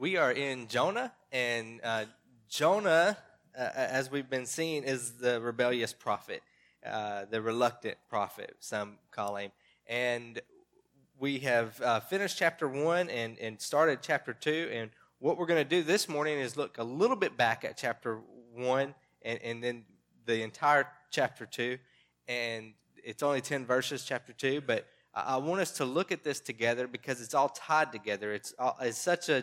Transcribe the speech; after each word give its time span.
We 0.00 0.16
are 0.16 0.30
in 0.30 0.68
Jonah, 0.68 1.12
and 1.32 1.80
uh, 1.82 2.04
Jonah, 2.48 3.18
uh, 3.58 3.68
as 3.74 4.12
we've 4.12 4.30
been 4.30 4.46
seeing, 4.46 4.84
is 4.84 5.14
the 5.14 5.40
rebellious 5.40 5.92
prophet, 5.92 6.40
uh, 6.86 7.24
the 7.28 7.42
reluctant 7.42 7.96
prophet, 8.08 8.54
some 8.60 8.98
call 9.10 9.34
him. 9.34 9.50
And 9.88 10.40
we 11.18 11.40
have 11.40 11.82
uh, 11.82 11.98
finished 11.98 12.38
chapter 12.38 12.68
one 12.68 13.10
and, 13.10 13.40
and 13.40 13.60
started 13.60 13.98
chapter 14.00 14.32
two. 14.32 14.70
And 14.72 14.90
what 15.18 15.36
we're 15.36 15.46
going 15.46 15.64
to 15.64 15.68
do 15.68 15.82
this 15.82 16.08
morning 16.08 16.38
is 16.38 16.56
look 16.56 16.78
a 16.78 16.84
little 16.84 17.16
bit 17.16 17.36
back 17.36 17.64
at 17.64 17.76
chapter 17.76 18.20
one 18.54 18.94
and, 19.22 19.40
and 19.42 19.64
then 19.64 19.82
the 20.26 20.44
entire 20.44 20.86
chapter 21.10 21.44
two. 21.44 21.76
And 22.28 22.74
it's 23.02 23.24
only 23.24 23.40
10 23.40 23.66
verses, 23.66 24.04
chapter 24.04 24.32
two, 24.32 24.60
but 24.60 24.86
I 25.12 25.38
want 25.38 25.60
us 25.60 25.72
to 25.78 25.84
look 25.84 26.12
at 26.12 26.22
this 26.22 26.38
together 26.38 26.86
because 26.86 27.20
it's 27.20 27.34
all 27.34 27.48
tied 27.48 27.90
together. 27.90 28.32
It's, 28.32 28.54
all, 28.60 28.76
it's 28.80 28.98
such 28.98 29.28
a 29.28 29.42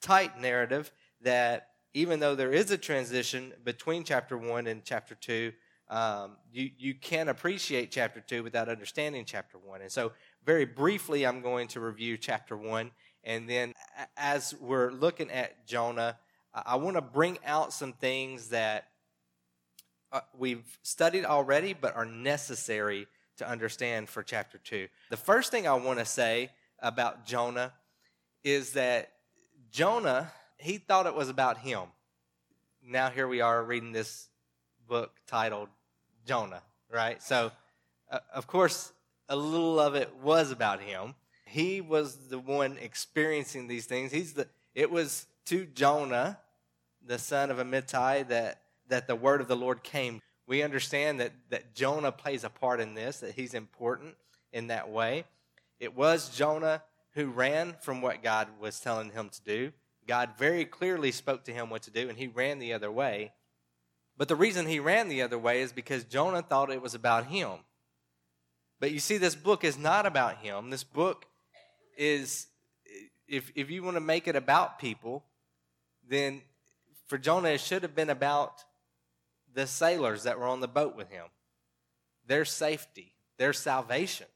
tight 0.00 0.40
narrative 0.40 0.92
that 1.22 1.68
even 1.94 2.20
though 2.20 2.34
there 2.34 2.52
is 2.52 2.70
a 2.70 2.78
transition 2.78 3.52
between 3.64 4.04
chapter 4.04 4.36
1 4.36 4.66
and 4.66 4.84
chapter 4.84 5.14
2, 5.14 5.52
um, 5.88 6.36
you, 6.52 6.70
you 6.78 6.94
can't 6.94 7.28
appreciate 7.28 7.90
chapter 7.90 8.20
2 8.20 8.42
without 8.42 8.68
understanding 8.68 9.24
chapter 9.24 9.56
1. 9.56 9.82
And 9.82 9.90
so, 9.90 10.12
very 10.44 10.64
briefly, 10.64 11.26
I'm 11.26 11.40
going 11.42 11.68
to 11.68 11.80
review 11.80 12.16
chapter 12.16 12.56
1. 12.56 12.90
And 13.24 13.48
then, 13.48 13.72
as 14.16 14.54
we're 14.60 14.90
looking 14.90 15.30
at 15.30 15.66
Jonah, 15.66 16.18
I 16.52 16.76
want 16.76 16.96
to 16.96 17.02
bring 17.02 17.38
out 17.44 17.72
some 17.72 17.92
things 17.92 18.48
that 18.48 18.88
uh, 20.12 20.20
we've 20.36 20.78
studied 20.82 21.24
already 21.24 21.72
but 21.72 21.94
are 21.96 22.06
necessary 22.06 23.06
to 23.38 23.48
understand 23.48 24.08
for 24.08 24.22
chapter 24.22 24.58
2. 24.58 24.88
The 25.10 25.16
first 25.16 25.50
thing 25.50 25.68
I 25.68 25.74
want 25.74 25.98
to 25.98 26.04
say 26.04 26.50
about 26.80 27.26
Jonah 27.26 27.72
is 28.42 28.72
that 28.72 29.10
Jonah, 29.76 30.32
he 30.56 30.78
thought 30.78 31.04
it 31.04 31.14
was 31.14 31.28
about 31.28 31.58
him. 31.58 31.82
Now 32.82 33.10
here 33.10 33.28
we 33.28 33.42
are 33.42 33.62
reading 33.62 33.92
this 33.92 34.30
book 34.88 35.12
titled 35.26 35.68
Jonah, 36.24 36.62
right? 36.90 37.22
So, 37.22 37.52
uh, 38.10 38.20
of 38.32 38.46
course, 38.46 38.94
a 39.28 39.36
little 39.36 39.78
of 39.78 39.94
it 39.94 40.16
was 40.22 40.50
about 40.50 40.80
him. 40.80 41.14
He 41.44 41.82
was 41.82 42.16
the 42.30 42.38
one 42.38 42.78
experiencing 42.80 43.68
these 43.68 43.84
things. 43.84 44.12
He's 44.12 44.32
the 44.32 44.48
it 44.74 44.90
was 44.90 45.26
to 45.44 45.66
Jonah, 45.66 46.38
the 47.06 47.18
son 47.18 47.50
of 47.50 47.58
Amittai, 47.58 48.28
that 48.28 48.62
that 48.88 49.06
the 49.06 49.14
word 49.14 49.42
of 49.42 49.46
the 49.46 49.56
Lord 49.56 49.82
came. 49.82 50.22
We 50.46 50.62
understand 50.62 51.20
that 51.20 51.32
that 51.50 51.74
Jonah 51.74 52.12
plays 52.12 52.44
a 52.44 52.48
part 52.48 52.80
in 52.80 52.94
this, 52.94 53.18
that 53.20 53.34
he's 53.34 53.52
important 53.52 54.14
in 54.54 54.68
that 54.68 54.88
way. 54.88 55.24
It 55.78 55.94
was 55.94 56.34
Jonah 56.34 56.80
who 57.16 57.30
ran 57.30 57.74
from 57.80 58.02
what 58.02 58.22
God 58.22 58.46
was 58.60 58.78
telling 58.78 59.10
him 59.10 59.30
to 59.30 59.40
do. 59.42 59.72
God 60.06 60.30
very 60.38 60.66
clearly 60.66 61.10
spoke 61.10 61.44
to 61.44 61.52
him 61.52 61.70
what 61.70 61.82
to 61.82 61.90
do, 61.90 62.08
and 62.08 62.16
he 62.16 62.28
ran 62.28 62.58
the 62.58 62.74
other 62.74 62.92
way. 62.92 63.32
But 64.18 64.28
the 64.28 64.36
reason 64.36 64.66
he 64.66 64.78
ran 64.78 65.08
the 65.08 65.22
other 65.22 65.38
way 65.38 65.62
is 65.62 65.72
because 65.72 66.04
Jonah 66.04 66.42
thought 66.42 66.70
it 66.70 66.82
was 66.82 66.94
about 66.94 67.26
him. 67.26 67.50
But 68.78 68.92
you 68.92 68.98
see, 68.98 69.16
this 69.16 69.34
book 69.34 69.64
is 69.64 69.78
not 69.78 70.04
about 70.04 70.36
him. 70.36 70.68
This 70.68 70.84
book 70.84 71.24
is, 71.96 72.48
if, 73.26 73.50
if 73.54 73.70
you 73.70 73.82
want 73.82 73.96
to 73.96 74.00
make 74.02 74.28
it 74.28 74.36
about 74.36 74.78
people, 74.78 75.24
then 76.06 76.42
for 77.06 77.16
Jonah, 77.16 77.48
it 77.48 77.60
should 77.60 77.82
have 77.82 77.94
been 77.94 78.10
about 78.10 78.62
the 79.54 79.66
sailors 79.66 80.24
that 80.24 80.38
were 80.38 80.46
on 80.46 80.60
the 80.60 80.68
boat 80.68 80.94
with 80.94 81.08
him, 81.08 81.24
their 82.26 82.44
safety, 82.44 83.14
their 83.38 83.54
salvation, 83.54 84.26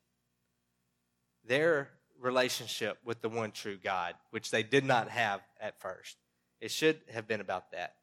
their 1.44 1.90
relationship 2.20 2.98
with 3.04 3.20
the 3.22 3.28
one 3.28 3.50
true 3.50 3.78
God, 3.82 4.14
which 4.30 4.50
they 4.50 4.62
did 4.62 4.84
not 4.84 5.08
have 5.08 5.40
at 5.60 5.80
first. 5.80 6.16
It 6.60 6.70
should 6.70 7.00
have 7.12 7.26
been 7.26 7.40
about 7.40 7.72
that. 7.72 7.94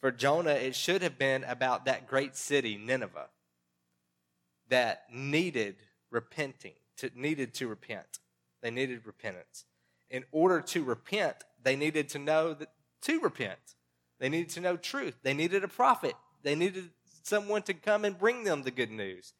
For 0.00 0.10
Jonah, 0.12 0.52
it 0.52 0.76
should 0.76 1.02
have 1.02 1.18
been 1.18 1.44
about 1.44 1.86
that 1.86 2.06
great 2.06 2.36
city, 2.36 2.76
Nineveh, 2.76 3.28
that 4.68 5.04
needed 5.12 5.76
repenting, 6.10 6.74
to, 6.98 7.10
needed 7.14 7.54
to 7.54 7.66
repent. 7.66 8.20
They 8.62 8.70
needed 8.70 9.06
repentance. 9.06 9.64
In 10.10 10.24
order 10.30 10.60
to 10.60 10.84
repent, 10.84 11.36
they 11.62 11.76
needed 11.76 12.08
to 12.10 12.18
know 12.18 12.54
that 12.54 12.70
to 13.02 13.20
repent. 13.20 13.58
They 14.18 14.28
needed 14.28 14.50
to 14.50 14.60
know 14.60 14.76
truth. 14.76 15.16
They 15.22 15.34
needed 15.34 15.64
a 15.64 15.68
prophet. 15.68 16.14
They 16.42 16.54
needed 16.54 16.90
someone 17.22 17.62
to 17.62 17.74
come 17.74 18.04
and 18.04 18.18
bring 18.18 18.44
them 18.44 18.62
the 18.62 18.70
good 18.70 18.90
news 18.90 19.32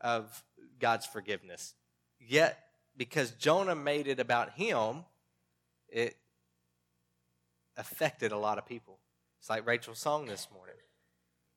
of 0.00 0.42
God's 0.78 1.06
forgiveness. 1.06 1.74
Yet 2.20 2.58
because 2.96 3.30
Jonah 3.32 3.74
made 3.74 4.06
it 4.06 4.20
about 4.20 4.50
him, 4.50 5.04
it 5.88 6.16
affected 7.76 8.32
a 8.32 8.38
lot 8.38 8.58
of 8.58 8.66
people. 8.66 8.98
It's 9.40 9.50
like 9.50 9.66
Rachel's 9.66 9.98
song 9.98 10.26
this 10.26 10.48
morning. 10.52 10.76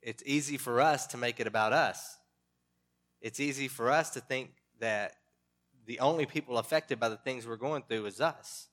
It's 0.02 0.24
easy 0.26 0.58
for 0.58 0.82
us 0.82 1.08
to 1.08 1.18
make 1.18 1.40
it 1.40 1.48
about 1.48 1.74
us. 1.74 2.18
It's 3.22 3.40
easy 3.40 3.68
for 3.68 3.90
us 3.90 4.12
to 4.12 4.20
think 4.20 4.52
that 4.80 5.16
the 5.86 6.00
only 6.00 6.26
people 6.26 6.58
affected 6.58 7.00
by 7.00 7.10
the 7.10 7.18
things 7.18 7.48
we're 7.48 7.56
going 7.56 7.84
through 7.88 8.06
is 8.06 8.22
us. 8.22 8.68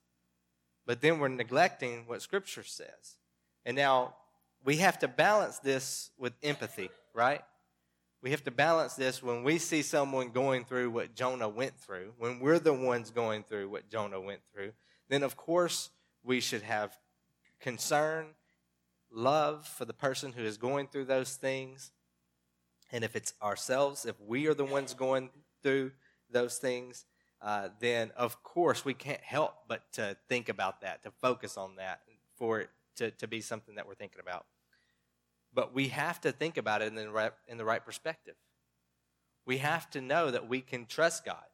But 0.86 1.00
then 1.00 1.18
we're 1.18 1.28
neglecting 1.28 2.04
what 2.06 2.22
Scripture 2.22 2.64
says. 2.64 3.16
And 3.64 3.76
now 3.76 4.14
we 4.64 4.78
have 4.78 4.98
to 5.00 5.08
balance 5.08 5.58
this 5.58 6.10
with 6.18 6.32
empathy, 6.42 6.90
right? 7.14 7.42
We 8.22 8.30
have 8.30 8.44
to 8.44 8.52
balance 8.52 8.94
this 8.94 9.22
when 9.22 9.42
we 9.42 9.58
see 9.58 9.82
someone 9.82 10.30
going 10.30 10.64
through 10.64 10.90
what 10.90 11.14
Jonah 11.14 11.48
went 11.48 11.76
through, 11.76 12.12
when 12.18 12.38
we're 12.38 12.60
the 12.60 12.72
ones 12.72 13.10
going 13.10 13.42
through 13.42 13.68
what 13.68 13.90
Jonah 13.90 14.20
went 14.20 14.40
through, 14.54 14.72
then 15.08 15.24
of 15.24 15.36
course 15.36 15.90
we 16.22 16.40
should 16.40 16.62
have 16.62 16.96
concern, 17.60 18.26
love 19.10 19.66
for 19.66 19.84
the 19.84 19.92
person 19.92 20.32
who 20.32 20.44
is 20.44 20.56
going 20.56 20.86
through 20.86 21.06
those 21.06 21.34
things. 21.34 21.90
And 22.92 23.02
if 23.02 23.16
it's 23.16 23.34
ourselves, 23.42 24.06
if 24.06 24.20
we 24.20 24.46
are 24.46 24.54
the 24.54 24.64
ones 24.64 24.94
going 24.94 25.30
through 25.62 25.90
those 26.30 26.58
things, 26.58 27.06
uh, 27.40 27.70
then 27.80 28.12
of 28.16 28.44
course 28.44 28.84
we 28.84 28.94
can't 28.94 29.20
help 29.20 29.54
but 29.66 29.92
to 29.94 30.16
think 30.28 30.48
about 30.48 30.80
that, 30.82 31.02
to 31.02 31.10
focus 31.10 31.56
on 31.56 31.74
that, 31.76 32.00
for 32.36 32.60
it 32.60 32.70
to, 32.96 33.10
to 33.10 33.26
be 33.26 33.40
something 33.40 33.74
that 33.74 33.86
we're 33.88 33.94
thinking 33.94 34.20
about. 34.20 34.46
But 35.54 35.74
we 35.74 35.88
have 35.88 36.20
to 36.22 36.32
think 36.32 36.56
about 36.56 36.82
it 36.82 36.88
in 36.88 36.94
the 36.94 37.10
right, 37.10 37.32
in 37.46 37.58
the 37.58 37.64
right 37.64 37.84
perspective. 37.84 38.34
We 39.44 39.58
have 39.58 39.90
to 39.90 40.00
know 40.00 40.30
that 40.30 40.48
we 40.48 40.60
can 40.60 40.86
trust 40.86 41.24
God, 41.24 41.44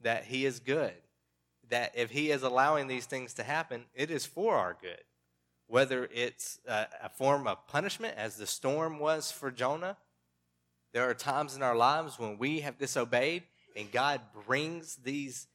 that 0.00 0.24
He 0.24 0.44
is 0.44 0.58
good, 0.58 0.94
that 1.68 1.92
if 1.94 2.10
He 2.10 2.30
is 2.30 2.42
allowing 2.42 2.88
these 2.88 3.06
things 3.06 3.34
to 3.34 3.42
happen, 3.42 3.84
it 3.94 4.10
is 4.10 4.26
for 4.26 4.56
our 4.56 4.76
good. 4.80 5.02
Whether 5.68 6.08
it's 6.12 6.58
a, 6.66 6.86
a 7.04 7.08
form 7.08 7.46
of 7.46 7.66
punishment, 7.68 8.14
as 8.16 8.36
the 8.36 8.46
storm 8.46 8.98
was 8.98 9.30
for 9.30 9.52
Jonah, 9.52 9.96
there 10.92 11.08
are 11.08 11.14
times 11.14 11.54
in 11.54 11.62
our 11.62 11.76
lives 11.76 12.18
when 12.18 12.38
we 12.38 12.60
have 12.60 12.78
disobeyed 12.78 13.44
and 13.76 13.92
God 13.92 14.20
brings 14.46 14.96
these, 14.96 15.46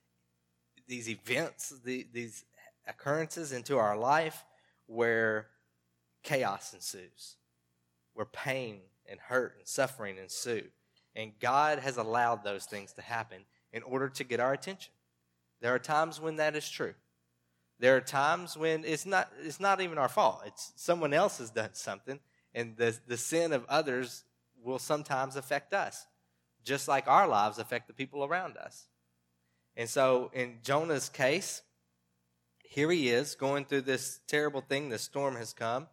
these 0.88 1.10
events, 1.10 1.74
the, 1.84 2.08
these 2.14 2.46
occurrences 2.88 3.52
into 3.52 3.78
our 3.78 3.98
life 3.98 4.46
where 4.86 5.48
chaos 6.24 6.74
ensues 6.74 7.36
where 8.16 8.26
pain 8.26 8.80
and 9.08 9.20
hurt 9.20 9.56
and 9.60 9.68
suffering 9.68 10.18
ensue. 10.18 10.64
And 11.16 11.38
God 11.40 11.80
has 11.80 11.98
allowed 11.98 12.44
those 12.44 12.66
things 12.66 12.94
to 12.94 13.02
happen 13.02 13.46
in 13.72 13.84
order 13.84 14.10
to 14.10 14.24
get 14.24 14.40
our 14.40 14.54
attention. 14.54 14.92
There 15.62 15.74
are 15.74 15.80
times 15.80 16.20
when 16.20 16.38
that 16.38 16.56
is 16.56 16.70
true. 16.70 16.96
There 17.80 17.96
are 17.96 18.02
times 18.02 18.58
when 18.58 18.86
it's 18.86 19.06
not, 19.06 19.32
it's 19.44 19.60
not 19.60 19.82
even 19.82 19.98
our 19.98 20.10
fault. 20.10 20.42
It's 20.46 20.72
someone 20.76 21.14
else 21.14 21.40
has 21.40 21.52
done 21.52 21.72
something, 21.74 22.20
and 22.54 22.78
the, 22.78 22.98
the 23.08 23.18
sin 23.18 23.52
of 23.52 23.66
others 23.68 24.24
will 24.64 24.80
sometimes 24.80 25.36
affect 25.36 25.74
us, 25.74 26.08
just 26.64 26.88
like 26.88 27.08
our 27.08 27.28
lives 27.28 27.60
affect 27.60 27.88
the 27.88 27.94
people 27.94 28.24
around 28.24 28.58
us. 28.58 28.86
And 29.76 29.90
so, 29.90 30.32
in 30.34 30.60
Jonah's 30.64 31.10
case, 31.10 31.62
here 32.64 32.90
he 32.90 33.10
is 33.10 33.36
going 33.36 33.66
through 33.66 33.82
this 33.82 34.22
terrible 34.28 34.62
thing. 34.62 34.90
The 34.90 34.98
storm 34.98 35.36
has 35.36 35.52
come, 35.52 35.88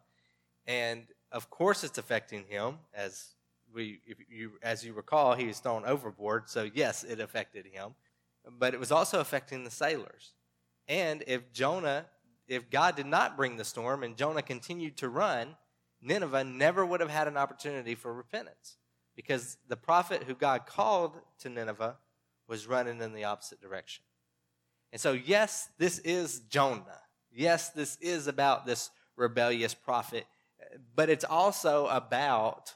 and 0.65 1.05
of 1.33 1.49
course, 1.49 1.83
it's 1.83 1.97
affecting 1.97 2.45
him. 2.47 2.77
As 2.93 3.33
we, 3.73 3.99
you, 4.29 4.51
as 4.61 4.85
you 4.85 4.93
recall, 4.93 5.33
he 5.33 5.47
was 5.47 5.59
thrown 5.59 5.83
overboard. 5.83 6.47
So 6.47 6.69
yes, 6.73 7.03
it 7.03 7.19
affected 7.19 7.65
him, 7.65 7.95
but 8.59 8.73
it 8.73 8.79
was 8.79 8.91
also 8.91 9.19
affecting 9.19 9.63
the 9.63 9.71
sailors. 9.71 10.33
And 10.87 11.23
if 11.27 11.51
Jonah, 11.51 12.05
if 12.47 12.69
God 12.69 12.95
did 12.95 13.07
not 13.07 13.35
bring 13.35 13.57
the 13.57 13.65
storm 13.65 14.03
and 14.03 14.15
Jonah 14.15 14.43
continued 14.43 14.95
to 14.97 15.09
run, 15.09 15.55
Nineveh 16.01 16.43
never 16.43 16.85
would 16.85 16.99
have 16.99 17.09
had 17.09 17.27
an 17.27 17.37
opportunity 17.37 17.95
for 17.95 18.13
repentance 18.13 18.77
because 19.15 19.57
the 19.67 19.77
prophet 19.77 20.23
who 20.23 20.35
God 20.35 20.65
called 20.65 21.17
to 21.39 21.49
Nineveh 21.49 21.97
was 22.47 22.67
running 22.67 23.01
in 23.01 23.13
the 23.13 23.23
opposite 23.23 23.61
direction. 23.61 24.03
And 24.91 25.01
so, 25.01 25.13
yes, 25.13 25.69
this 25.79 25.97
is 25.99 26.41
Jonah. 26.41 26.99
Yes, 27.31 27.69
this 27.69 27.97
is 28.01 28.27
about 28.27 28.65
this 28.65 28.91
rebellious 29.15 29.73
prophet 29.73 30.25
but 30.95 31.09
it's 31.09 31.25
also 31.25 31.87
about 31.87 32.73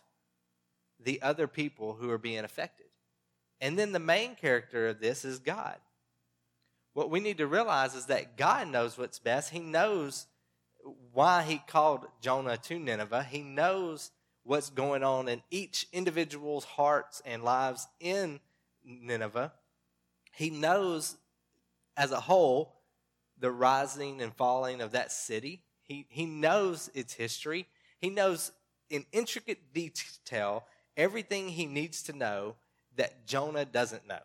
the 1.00 1.22
other 1.22 1.48
people 1.48 1.94
who 1.94 2.10
are 2.10 2.18
being 2.18 2.44
affected. 2.44 2.88
And 3.60 3.78
then 3.78 3.92
the 3.92 4.00
main 4.00 4.36
character 4.36 4.90
of 4.90 5.00
this 5.00 5.26
is 5.26 5.40
God. 5.40 5.78
What 6.94 7.10
we 7.12 7.20
need 7.20 7.38
to 7.38 7.48
realize 7.48 7.96
is 7.96 8.08
that 8.08 8.38
God 8.38 8.68
knows 8.68 8.98
what's 8.98 9.20
best. 9.20 9.52
He 9.52 9.60
knows 9.60 10.26
why 11.14 11.44
he 11.44 11.62
called 11.68 12.06
Jonah 12.22 12.58
to 12.58 12.80
Nineveh. 12.80 13.24
He 13.24 13.42
knows 13.42 14.12
what's 14.44 14.70
going 14.70 15.04
on 15.04 15.28
in 15.28 15.42
each 15.52 15.88
individual's 15.92 16.64
hearts 16.64 17.22
and 17.26 17.44
lives 17.44 17.88
in 18.00 18.40
Nineveh. 18.84 19.52
He 20.34 20.50
knows 20.50 21.18
as 21.96 22.12
a 22.12 22.20
whole 22.20 22.78
the 23.40 23.52
rising 23.52 24.22
and 24.22 24.34
falling 24.34 24.82
of 24.82 24.92
that 24.92 25.12
city. 25.12 25.62
He, 25.84 26.06
he 26.10 26.26
knows 26.26 26.90
its 26.94 27.14
history. 27.14 27.68
He 28.00 28.10
knows 28.10 28.52
in 28.90 29.06
intricate 29.12 29.74
detail 29.74 30.66
everything 30.96 31.50
he 31.50 31.66
needs 31.66 32.04
to 32.04 32.14
know 32.14 32.56
that 32.96 33.26
Jonah 33.28 33.66
doesn't 33.66 34.08
know. 34.08 34.20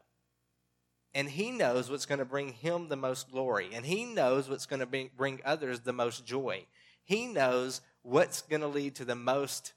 And 1.14 1.28
he 1.28 1.50
knows 1.50 1.90
what's 1.90 2.06
going 2.06 2.20
to 2.20 2.24
bring 2.24 2.52
him 2.52 2.88
the 2.88 2.96
most 2.96 3.30
glory. 3.30 3.68
And 3.74 3.84
he 3.84 4.04
knows 4.04 4.48
what's 4.48 4.66
going 4.66 4.80
to 4.80 5.08
bring, 5.14 5.40
others 5.44 5.80
the 5.80 5.92
most 5.92 6.24
joy. 6.24 6.64
He 7.04 7.26
knows 7.26 7.82
what's 8.02 8.42
going 8.42 8.62
to 8.62 8.68
lead 8.68 8.94
to 8.96 9.04
the 9.04 9.14
most 9.14 9.74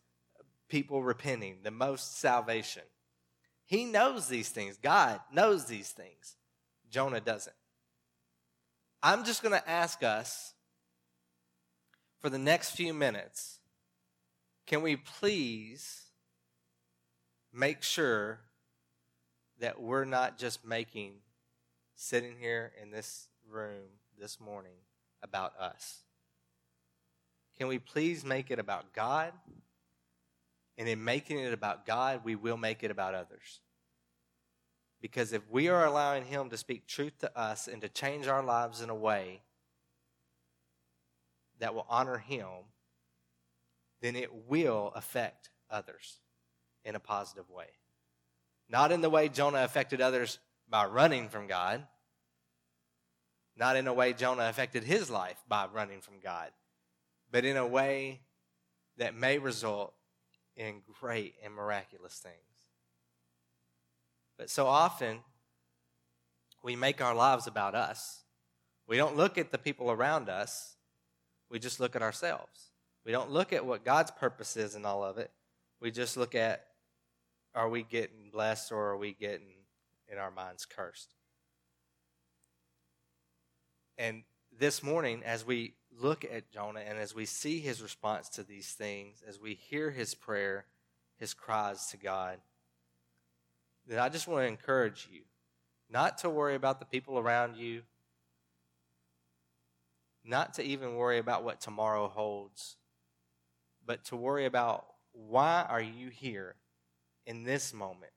people 0.69 1.03
repenting, 1.03 1.57
the 1.63 1.71
most 1.71 2.19
salvation. 2.19 2.83
He 3.65 3.83
knows 3.83 4.27
these 4.27 4.49
things. 4.49 4.77
God 4.81 5.19
knows 5.33 5.65
these 5.65 5.89
things. 5.89 6.37
Jonah 6.89 7.19
doesn't. 7.19 7.55
I'm 9.03 9.25
just 9.25 9.43
going 9.43 9.59
to 9.59 9.69
ask 9.69 10.03
us 10.03 10.53
for 12.21 12.29
the 12.29 12.39
next 12.39 12.71
few 12.71 12.93
minutes 12.93 13.59
can 14.65 14.81
we 14.81 14.95
please 14.95 16.03
make 17.53 17.83
sure 17.83 18.39
that 19.59 19.81
we're 19.81 20.05
not 20.05 20.37
just 20.37 20.65
making 20.65 21.13
sitting 21.95 22.35
here 22.39 22.73
in 22.81 22.91
this 22.91 23.27
room 23.49 23.83
this 24.19 24.39
morning 24.39 24.77
about 25.21 25.55
us? 25.59 26.01
Can 27.57 27.67
we 27.67 27.79
please 27.79 28.25
make 28.25 28.51
it 28.51 28.59
about 28.59 28.93
God? 28.93 29.31
And 30.77 30.89
in 30.89 31.03
making 31.03 31.39
it 31.39 31.53
about 31.53 31.85
God, 31.85 32.21
we 32.25 32.35
will 32.35 32.57
make 32.57 32.83
it 32.83 32.91
about 32.91 33.13
others. 33.13 33.61
Because 35.01 35.31
if 35.31 35.41
we 35.49 35.69
are 35.69 35.85
allowing 35.85 36.25
Him 36.25 36.49
to 36.49 36.57
speak 36.57 36.85
truth 36.87 37.17
to 37.19 37.39
us 37.39 37.67
and 37.67 37.81
to 37.81 37.87
change 37.87 38.27
our 38.27 38.43
lives 38.43 38.81
in 38.81 38.89
a 38.89 38.95
way 38.95 39.41
that 41.59 41.73
will 41.73 41.85
honor 41.89 42.17
Him, 42.17 42.47
then 44.01 44.15
it 44.15 44.29
will 44.47 44.91
affect 44.95 45.49
others 45.69 46.19
in 46.83 46.95
a 46.95 46.99
positive 46.99 47.49
way. 47.49 47.67
Not 48.69 48.91
in 48.91 49.01
the 49.01 49.09
way 49.09 49.29
Jonah 49.29 49.63
affected 49.63 50.01
others 50.01 50.39
by 50.69 50.85
running 50.85 51.29
from 51.29 51.47
God, 51.47 51.85
not 53.57 53.75
in 53.75 53.87
a 53.87 53.93
way 53.93 54.13
Jonah 54.13 54.49
affected 54.49 54.83
his 54.83 55.09
life 55.09 55.37
by 55.47 55.67
running 55.71 56.01
from 56.01 56.19
God, 56.21 56.51
but 57.31 57.45
in 57.45 57.57
a 57.57 57.67
way 57.67 58.21
that 58.97 59.15
may 59.15 59.37
result 59.37 59.93
in 60.55 60.81
great 60.99 61.35
and 61.43 61.53
miraculous 61.53 62.15
things. 62.15 62.35
But 64.37 64.49
so 64.49 64.67
often, 64.67 65.19
we 66.63 66.75
make 66.75 67.01
our 67.01 67.15
lives 67.15 67.47
about 67.47 67.75
us. 67.75 68.23
We 68.87 68.97
don't 68.97 69.15
look 69.15 69.37
at 69.37 69.51
the 69.51 69.57
people 69.57 69.91
around 69.91 70.29
us, 70.29 70.75
we 71.49 71.59
just 71.59 71.79
look 71.79 71.95
at 71.95 72.01
ourselves. 72.01 72.71
We 73.05 73.11
don't 73.11 73.31
look 73.31 73.53
at 73.53 73.65
what 73.65 73.85
God's 73.85 74.11
purpose 74.11 74.57
is 74.57 74.75
in 74.75 74.85
all 74.85 75.03
of 75.03 75.17
it. 75.17 75.31
We 75.79 75.91
just 75.91 76.17
look 76.17 76.33
at 76.35 76.65
are 77.53 77.69
we 77.69 77.83
getting 77.83 78.31
blessed 78.31 78.71
or 78.71 78.89
are 78.89 78.97
we 78.97 79.13
getting 79.13 79.53
in 80.11 80.17
our 80.17 80.31
minds 80.31 80.65
cursed? 80.65 81.13
And 83.97 84.23
this 84.57 84.83
morning, 84.83 85.21
as 85.23 85.45
we 85.45 85.73
look 85.97 86.25
at 86.25 86.51
Jonah 86.51 86.81
and 86.81 86.97
as 86.97 87.15
we 87.15 87.25
see 87.25 87.59
his 87.59 87.81
response 87.81 88.27
to 88.29 88.43
these 88.43 88.71
things, 88.71 89.23
as 89.25 89.39
we 89.39 89.53
hear 89.53 89.91
his 89.91 90.15
prayer, 90.15 90.65
his 91.17 91.33
cries 91.33 91.87
to 91.87 91.97
God, 91.97 92.39
then 93.87 93.99
I 93.99 94.09
just 94.09 94.27
want 94.27 94.43
to 94.43 94.47
encourage 94.47 95.07
you 95.11 95.21
not 95.89 96.17
to 96.19 96.29
worry 96.29 96.55
about 96.55 96.79
the 96.79 96.85
people 96.85 97.19
around 97.19 97.55
you, 97.55 97.83
not 100.25 100.55
to 100.55 100.63
even 100.63 100.95
worry 100.95 101.19
about 101.19 101.43
what 101.43 101.61
tomorrow 101.61 102.07
holds, 102.07 102.75
but 103.85 104.03
to 104.05 104.15
worry 104.15 104.45
about 104.45 104.85
why 105.13 105.65
are 105.67 105.81
you 105.81 106.09
here 106.09 106.55
in 107.25 107.43
this 107.43 107.73
moment? 107.73 108.11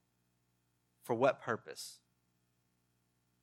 For 1.05 1.15
what 1.15 1.41
purpose? 1.41 1.99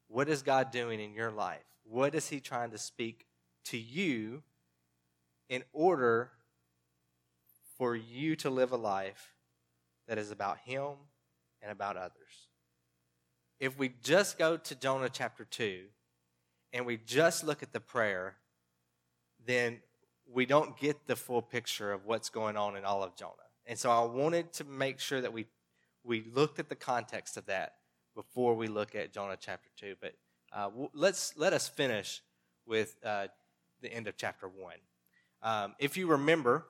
What 0.08 0.30
is 0.30 0.44
God 0.44 0.72
doing 0.72 1.00
in 1.00 1.14
your 1.14 1.32
life? 1.32 1.64
What 1.84 2.14
is 2.14 2.30
He 2.30 2.40
trying 2.40 2.72
to 2.72 2.78
speak 2.78 3.26
to 3.66 3.78
you 3.78 4.44
in 5.50 5.64
order 5.74 6.32
for 7.78 7.96
you 7.96 8.36
to 8.38 8.50
live 8.50 8.72
a 8.72 8.78
life 8.78 9.34
that 10.08 10.18
is 10.18 10.32
about 10.32 10.60
Him 10.60 10.92
and 11.62 11.72
about 11.72 11.98
others? 11.98 12.50
If 13.60 13.78
we 13.80 13.94
just 14.04 14.38
go 14.38 14.58
to 14.58 14.76
Jonah 14.76 15.10
chapter 15.10 15.46
2 15.46 15.86
and 16.74 16.86
we 16.86 16.98
just 16.98 17.44
look 17.44 17.64
at 17.64 17.72
the 17.72 17.80
prayer, 17.80 18.36
then 19.46 19.80
we 20.32 20.46
don't 20.46 20.78
get 20.78 21.08
the 21.08 21.16
full 21.16 21.42
picture 21.42 21.92
of 21.92 22.06
what's 22.06 22.30
going 22.30 22.58
on 22.58 22.76
in 22.76 22.86
all 22.86 23.04
of 23.04 23.16
Jonah. 23.16 23.32
And 23.66 23.78
so 23.78 23.90
I 23.90 24.04
wanted 24.06 24.54
to 24.54 24.64
make 24.64 25.00
sure 25.00 25.22
that 25.22 25.34
we 25.34 25.46
we 26.04 26.24
looked 26.34 26.60
at 26.60 26.70
the 26.70 26.76
context 26.76 27.36
of 27.36 27.48
that 27.48 27.74
before 28.16 28.56
we 28.56 28.68
look 28.68 28.94
at 28.96 29.12
Jonah 29.12 29.38
chapter 29.40 29.70
2. 29.78 29.96
But 30.00 30.14
uh, 30.54 30.70
let's 30.94 31.36
let 31.36 31.52
us 31.52 31.68
finish 31.68 32.22
with 32.66 32.96
uh, 33.04 33.28
the 33.82 33.92
end 33.92 34.08
of 34.08 34.16
chapter 34.16 34.48
1. 34.48 34.74
Um, 35.42 35.76
if 35.80 35.98
you 35.98 36.08
remember 36.08 36.66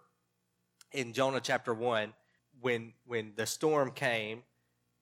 in 0.92 1.14
Jonah 1.14 1.42
chapter 1.42 1.74
1, 1.74 2.14
when, 2.62 2.94
when 3.06 3.34
the 3.36 3.46
storm 3.46 3.92
came 3.92 4.44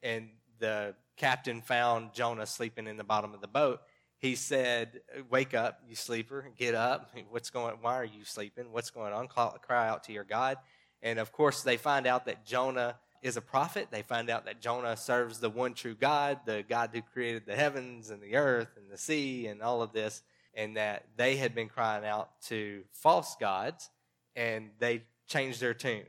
and 0.01 0.29
the 0.59 0.95
captain 1.15 1.61
found 1.61 2.13
Jonah 2.13 2.45
sleeping 2.45 2.87
in 2.87 2.97
the 2.97 3.03
bottom 3.03 3.33
of 3.33 3.41
the 3.41 3.47
boat, 3.47 3.81
he 4.23 4.35
said, 4.35 5.01
Wake 5.29 5.53
up, 5.53 5.81
you 5.85 5.97
sleeper, 5.97 6.47
get 6.57 6.75
up. 6.75 7.11
What's 7.29 7.49
going 7.49 7.75
Why 7.81 7.95
are 7.95 8.05
you 8.05 8.23
sleeping? 8.23 8.71
What's 8.71 8.89
going 8.89 9.11
on? 9.11 9.27
Call, 9.27 9.51
cry 9.61 9.89
out 9.89 10.05
to 10.05 10.13
your 10.13 10.23
God. 10.23 10.57
And 11.01 11.19
of 11.19 11.33
course, 11.33 11.61
they 11.61 11.75
find 11.75 12.07
out 12.07 12.25
that 12.27 12.45
Jonah 12.45 12.95
is 13.21 13.35
a 13.35 13.41
prophet. 13.41 13.89
They 13.91 14.01
find 14.01 14.29
out 14.29 14.45
that 14.45 14.61
Jonah 14.61 14.95
serves 14.95 15.39
the 15.39 15.49
one 15.49 15.73
true 15.73 15.93
God, 15.93 16.39
the 16.45 16.63
God 16.63 16.91
who 16.93 17.01
created 17.01 17.45
the 17.45 17.57
heavens 17.57 18.11
and 18.11 18.21
the 18.21 18.37
earth 18.37 18.69
and 18.77 18.89
the 18.89 18.97
sea 18.97 19.47
and 19.47 19.61
all 19.61 19.81
of 19.81 19.91
this, 19.91 20.23
and 20.53 20.77
that 20.77 21.03
they 21.17 21.35
had 21.35 21.53
been 21.53 21.67
crying 21.67 22.05
out 22.05 22.29
to 22.43 22.85
false 22.93 23.35
gods, 23.37 23.89
and 24.37 24.69
they 24.79 25.03
changed 25.27 25.59
their 25.59 25.73
tune. 25.73 26.05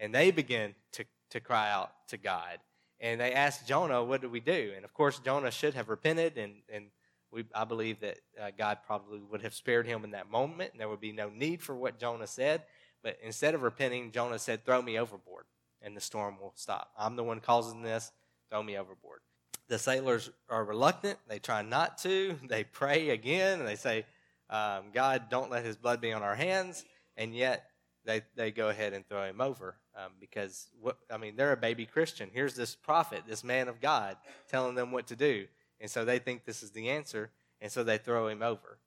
And 0.00 0.12
they 0.12 0.32
began 0.32 0.74
to, 0.94 1.04
to 1.30 1.38
cry 1.38 1.70
out 1.70 1.92
to 2.08 2.16
God. 2.16 2.58
And 2.98 3.20
they 3.20 3.32
asked 3.32 3.68
Jonah, 3.68 4.02
What 4.02 4.20
do 4.20 4.28
we 4.28 4.40
do? 4.40 4.72
And 4.74 4.84
of 4.84 4.92
course, 4.92 5.20
Jonah 5.20 5.52
should 5.52 5.74
have 5.74 5.88
repented 5.88 6.38
and, 6.38 6.54
and 6.68 6.86
we, 7.32 7.44
I 7.54 7.64
believe 7.64 8.00
that 8.00 8.18
uh, 8.40 8.50
God 8.56 8.78
probably 8.86 9.20
would 9.30 9.42
have 9.42 9.54
spared 9.54 9.86
him 9.86 10.04
in 10.04 10.10
that 10.10 10.30
moment, 10.30 10.72
and 10.72 10.80
there 10.80 10.88
would 10.88 11.00
be 11.00 11.12
no 11.12 11.30
need 11.30 11.62
for 11.62 11.74
what 11.74 11.98
Jonah 11.98 12.26
said. 12.26 12.62
But 13.02 13.18
instead 13.22 13.54
of 13.54 13.62
repenting, 13.62 14.12
Jonah 14.12 14.38
said, 14.38 14.64
Throw 14.64 14.82
me 14.82 14.98
overboard, 14.98 15.46
and 15.80 15.96
the 15.96 16.00
storm 16.00 16.36
will 16.40 16.52
stop. 16.54 16.92
I'm 16.98 17.16
the 17.16 17.24
one 17.24 17.40
causing 17.40 17.82
this. 17.82 18.12
Throw 18.50 18.62
me 18.62 18.76
overboard. 18.76 19.20
The 19.68 19.78
sailors 19.78 20.30
are 20.50 20.64
reluctant. 20.64 21.18
They 21.28 21.38
try 21.38 21.62
not 21.62 21.96
to. 21.98 22.38
They 22.46 22.64
pray 22.64 23.10
again, 23.10 23.60
and 23.60 23.68
they 23.68 23.76
say, 23.76 24.04
um, 24.50 24.84
God, 24.92 25.30
don't 25.30 25.50
let 25.50 25.64
his 25.64 25.76
blood 25.76 26.00
be 26.02 26.12
on 26.12 26.22
our 26.22 26.34
hands. 26.34 26.84
And 27.16 27.34
yet, 27.34 27.64
they, 28.04 28.20
they 28.36 28.50
go 28.50 28.68
ahead 28.68 28.92
and 28.92 29.08
throw 29.08 29.24
him 29.24 29.40
over 29.40 29.76
um, 29.96 30.12
because, 30.20 30.66
what, 30.80 30.98
I 31.10 31.16
mean, 31.16 31.36
they're 31.36 31.52
a 31.52 31.56
baby 31.56 31.86
Christian. 31.86 32.28
Here's 32.32 32.54
this 32.54 32.74
prophet, 32.74 33.22
this 33.26 33.42
man 33.42 33.68
of 33.68 33.80
God, 33.80 34.16
telling 34.48 34.74
them 34.74 34.92
what 34.92 35.06
to 35.06 35.16
do 35.16 35.46
and 35.82 35.90
so 35.90 36.04
they 36.04 36.20
think 36.20 36.44
this 36.44 36.62
is 36.62 36.70
the 36.70 36.90
answer, 36.90 37.32
and 37.60 37.70
so 37.70 37.82
they 37.82 37.98
throw 37.98 38.28
him 38.28 38.40
over. 38.40 38.78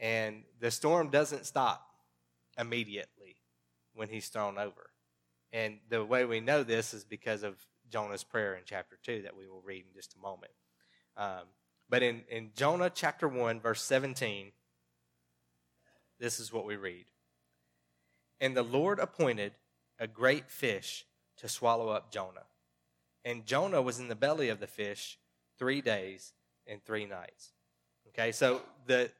And 0.00 0.44
the 0.58 0.70
storm 0.70 1.10
doesn't 1.10 1.44
stop 1.44 1.86
immediately 2.58 3.36
when 3.94 4.08
he's 4.08 4.28
thrown 4.28 4.56
over. 4.56 4.90
And 5.52 5.78
the 5.90 6.02
way 6.02 6.24
we 6.24 6.40
know 6.40 6.62
this 6.62 6.94
is 6.94 7.04
because 7.04 7.42
of 7.42 7.54
Jonah's 7.90 8.24
prayer 8.24 8.54
in 8.54 8.62
chapter 8.64 8.98
2 9.02 9.22
that 9.22 9.36
we 9.36 9.46
will 9.46 9.60
read 9.60 9.84
in 9.86 9.94
just 9.94 10.14
a 10.14 10.18
moment. 10.18 10.52
Um, 11.18 11.48
but 11.90 12.02
in, 12.02 12.22
in 12.30 12.50
Jonah 12.56 12.90
chapter 12.90 13.28
1, 13.28 13.60
verse 13.60 13.82
17, 13.82 14.52
this 16.18 16.40
is 16.40 16.50
what 16.50 16.64
we 16.64 16.76
read. 16.76 17.04
And 18.40 18.56
the 18.56 18.62
Lord 18.62 19.00
appointed 19.00 19.52
a 19.98 20.06
great 20.06 20.50
fish 20.50 21.04
to 21.38 21.48
swallow 21.48 21.90
up 21.90 22.10
Jonah. 22.10 22.46
And 23.22 23.44
Jonah 23.44 23.82
was 23.82 23.98
in 23.98 24.08
the 24.08 24.14
belly 24.14 24.48
of 24.48 24.60
the 24.60 24.66
fish 24.66 25.18
three 25.58 25.82
days 25.82 26.32
and 26.68 26.84
three 26.84 27.06
nights. 27.06 27.52
Okay, 28.08 28.32
so 28.32 28.60
the 28.86 29.10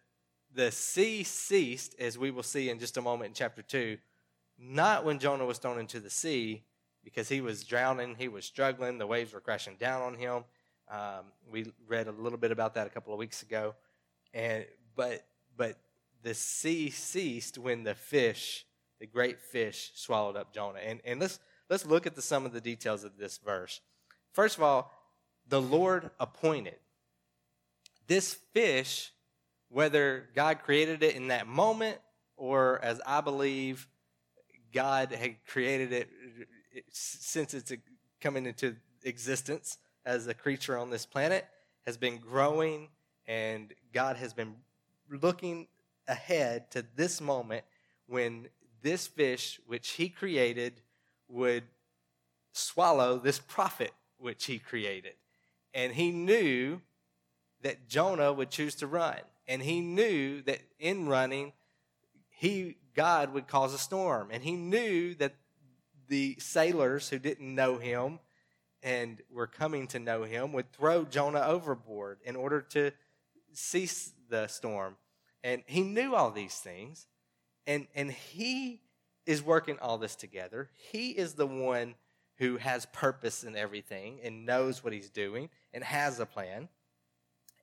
the 0.54 0.70
sea 0.70 1.22
ceased, 1.24 1.94
as 1.98 2.16
we 2.16 2.30
will 2.30 2.42
see 2.42 2.70
in 2.70 2.78
just 2.78 2.96
a 2.96 3.02
moment 3.02 3.28
in 3.28 3.34
chapter 3.34 3.62
two, 3.62 3.98
not 4.58 5.04
when 5.04 5.18
Jonah 5.18 5.44
was 5.44 5.58
thrown 5.58 5.78
into 5.78 6.00
the 6.00 6.10
sea, 6.10 6.64
because 7.04 7.28
he 7.28 7.40
was 7.40 7.64
drowning, 7.64 8.16
he 8.18 8.28
was 8.28 8.44
struggling, 8.44 8.98
the 8.98 9.06
waves 9.06 9.32
were 9.32 9.40
crashing 9.40 9.76
down 9.76 10.02
on 10.02 10.14
him. 10.14 10.44
Um, 10.90 11.26
we 11.50 11.72
read 11.86 12.06
a 12.08 12.12
little 12.12 12.38
bit 12.38 12.50
about 12.50 12.74
that 12.74 12.86
a 12.86 12.90
couple 12.90 13.12
of 13.12 13.18
weeks 13.18 13.42
ago, 13.42 13.74
and 14.32 14.64
but 14.96 15.24
but 15.56 15.76
the 16.22 16.34
sea 16.34 16.90
ceased 16.90 17.58
when 17.58 17.84
the 17.84 17.94
fish, 17.94 18.66
the 19.00 19.06
great 19.06 19.40
fish, 19.40 19.92
swallowed 19.94 20.36
up 20.36 20.52
Jonah. 20.52 20.80
And, 20.80 21.00
and 21.04 21.20
let's, 21.20 21.38
let's 21.70 21.86
look 21.86 22.06
at 22.06 22.14
the, 22.14 22.22
some 22.22 22.44
of 22.44 22.52
the 22.52 22.60
details 22.60 23.04
of 23.04 23.16
this 23.16 23.38
verse. 23.38 23.80
First 24.32 24.56
of 24.56 24.62
all, 24.62 24.92
the 25.48 25.60
Lord 25.60 26.10
appointed. 26.18 26.78
This 28.08 28.34
fish, 28.52 29.12
whether 29.68 30.28
God 30.34 30.60
created 30.64 31.02
it 31.02 31.14
in 31.14 31.28
that 31.28 31.46
moment 31.46 31.98
or 32.36 32.80
as 32.82 33.00
I 33.06 33.20
believe, 33.20 33.86
God 34.72 35.12
had 35.12 35.36
created 35.46 35.92
it 35.92 36.08
since 36.90 37.54
it's 37.54 37.72
coming 38.20 38.46
into 38.46 38.76
existence 39.04 39.78
as 40.04 40.26
a 40.26 40.34
creature 40.34 40.76
on 40.76 40.90
this 40.90 41.04
planet, 41.04 41.46
has 41.86 41.96
been 41.96 42.18
growing, 42.18 42.88
and 43.26 43.72
God 43.92 44.16
has 44.16 44.32
been 44.32 44.56
looking 45.10 45.68
ahead 46.06 46.70
to 46.70 46.84
this 46.96 47.20
moment 47.20 47.64
when 48.06 48.48
this 48.82 49.06
fish, 49.06 49.60
which 49.66 49.90
He 49.90 50.08
created, 50.08 50.80
would 51.28 51.64
swallow 52.52 53.18
this 53.18 53.38
prophet, 53.38 53.92
which 54.16 54.46
He 54.46 54.58
created. 54.58 55.14
And 55.74 55.92
He 55.92 56.10
knew 56.10 56.80
that 57.62 57.88
Jonah 57.88 58.32
would 58.32 58.50
choose 58.50 58.74
to 58.76 58.86
run. 58.86 59.18
And 59.46 59.62
He 59.62 59.80
knew 59.80 60.42
that 60.42 60.60
in 60.78 61.08
running, 61.08 61.52
He 62.28 62.76
God 62.98 63.32
would 63.32 63.46
cause 63.46 63.72
a 63.72 63.78
storm. 63.78 64.30
And 64.32 64.42
he 64.42 64.56
knew 64.56 65.14
that 65.14 65.36
the 66.08 66.34
sailors 66.40 67.08
who 67.08 67.20
didn't 67.20 67.54
know 67.54 67.78
him 67.78 68.18
and 68.82 69.22
were 69.30 69.46
coming 69.46 69.86
to 69.88 70.00
know 70.00 70.24
him 70.24 70.52
would 70.52 70.72
throw 70.72 71.04
Jonah 71.04 71.42
overboard 71.42 72.18
in 72.24 72.34
order 72.34 72.60
to 72.60 72.90
cease 73.52 74.12
the 74.28 74.48
storm. 74.48 74.96
And 75.44 75.62
he 75.66 75.82
knew 75.82 76.16
all 76.16 76.32
these 76.32 76.56
things. 76.56 77.06
And, 77.68 77.86
and 77.94 78.10
he 78.10 78.80
is 79.26 79.44
working 79.44 79.78
all 79.80 79.96
this 79.96 80.16
together. 80.16 80.68
He 80.90 81.10
is 81.10 81.34
the 81.34 81.46
one 81.46 81.94
who 82.38 82.56
has 82.56 82.84
purpose 82.86 83.44
in 83.44 83.54
everything 83.54 84.18
and 84.24 84.44
knows 84.44 84.82
what 84.82 84.92
he's 84.92 85.10
doing 85.10 85.50
and 85.72 85.84
has 85.84 86.18
a 86.18 86.26
plan. 86.26 86.68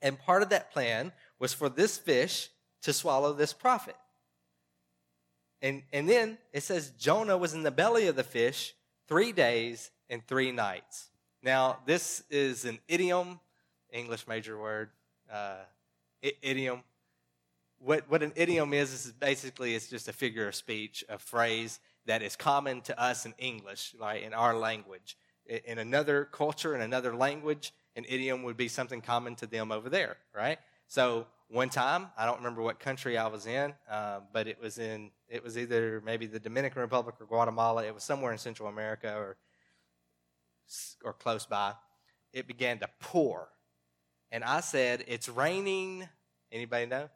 And 0.02 0.20
part 0.20 0.42
of 0.42 0.50
that 0.50 0.72
plan 0.72 1.12
was 1.40 1.54
for 1.54 1.70
this 1.70 1.98
fish 1.98 2.50
to 2.84 2.94
swallow 2.94 3.34
this 3.34 3.54
prophet. 3.54 3.96
And, 5.62 5.84
and 5.92 6.08
then 6.08 6.38
it 6.54 6.64
says 6.64 6.92
Jonah 7.00 7.38
was 7.38 7.54
in 7.54 7.64
the 7.64 7.72
belly 7.72 8.08
of 8.08 8.16
the 8.16 8.24
fish 8.24 8.76
three 9.08 9.32
days 9.32 9.92
and 10.10 10.26
three 10.26 10.52
nights. 10.52 11.10
Now, 11.42 11.80
this 11.86 12.24
is 12.30 12.66
an 12.66 12.80
idiom, 12.88 13.40
English 13.92 14.28
major 14.28 14.60
word, 14.60 14.90
uh, 15.32 15.64
idiom. 16.22 16.84
What, 17.80 18.10
what 18.10 18.24
an 18.24 18.34
idiom 18.36 18.74
is, 18.74 18.94
is 18.94 19.12
basically 19.12 19.76
it's 19.76 19.88
just 19.88 20.08
a 20.08 20.14
figure 20.14 20.48
of 20.48 20.56
speech, 20.56 21.04
a 21.10 21.18
phrase 21.18 21.80
that 22.06 22.22
is 22.22 22.36
common 22.36 22.82
to 22.82 23.00
us 23.00 23.26
in 23.26 23.34
English, 23.38 23.96
right, 24.00 24.22
in 24.22 24.34
our 24.34 24.56
language. 24.56 25.18
In 25.48 25.78
another 25.78 26.26
culture, 26.26 26.74
in 26.76 26.82
another 26.82 27.16
language, 27.16 27.74
an 27.96 28.06
idiom 28.08 28.44
would 28.44 28.58
be 28.58 28.68
something 28.68 29.02
common 29.02 29.36
to 29.36 29.48
them 29.48 29.72
over 29.72 29.90
there, 29.90 30.18
right? 30.34 30.60
So 30.88 31.28
one 31.50 31.70
time. 31.70 32.08
I 32.18 32.26
don't 32.26 32.38
remember 32.38 32.62
what 32.62 32.80
country 32.80 33.18
I 33.18 33.28
was 33.28 33.46
in, 33.46 33.74
uh, 33.90 34.22
but 34.34 34.48
it 34.48 34.60
was 34.62 34.78
in 34.78 35.12
it 35.28 35.44
was 35.44 35.58
either 35.58 36.02
maybe 36.06 36.28
the 36.28 36.40
Dominican 36.40 36.82
Republic 36.82 37.16
or 37.20 37.26
Guatemala. 37.26 37.86
It 37.86 37.94
was 37.94 38.04
somewhere 38.04 38.32
in 38.32 38.38
Central 38.38 38.70
America 38.70 39.14
or 39.16 39.38
or 41.04 41.14
close 41.14 41.46
by. 41.46 41.74
It 42.34 42.48
began 42.48 42.80
to 42.80 42.90
pour, 43.00 43.48
and 44.32 44.44
I 44.44 44.62
said, 44.62 45.04
"It's 45.08 45.30
raining." 45.30 46.08
Anybody 46.52 46.86
know? 46.86 47.10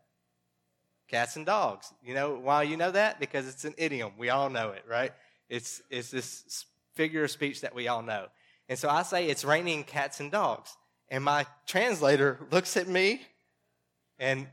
Cats 1.08 1.36
and 1.36 1.46
dogs. 1.46 1.94
You 2.04 2.14
know 2.14 2.36
why 2.36 2.64
you 2.64 2.78
know 2.78 2.92
that? 2.92 3.20
Because 3.20 3.48
it's 3.48 3.66
an 3.66 3.74
idiom. 3.78 4.14
We 4.18 4.30
all 4.30 4.50
know 4.50 4.72
it, 4.72 4.84
right? 4.88 5.12
It's 5.50 5.82
it's 5.90 6.12
this 6.12 6.66
figure 6.94 7.24
of 7.24 7.32
speech 7.32 7.62
that 7.62 7.74
we 7.74 7.88
all 7.88 8.02
know. 8.02 8.28
And 8.70 8.80
so 8.80 8.88
I 8.88 9.04
say, 9.04 9.28
"It's 9.28 9.44
raining 9.44 9.84
cats 9.84 10.22
and 10.22 10.32
dogs." 10.32 10.78
And 11.10 11.24
my 11.24 11.46
translator 11.66 12.40
looks 12.52 12.78
at 12.78 12.88
me 12.88 13.22
and 14.20 14.48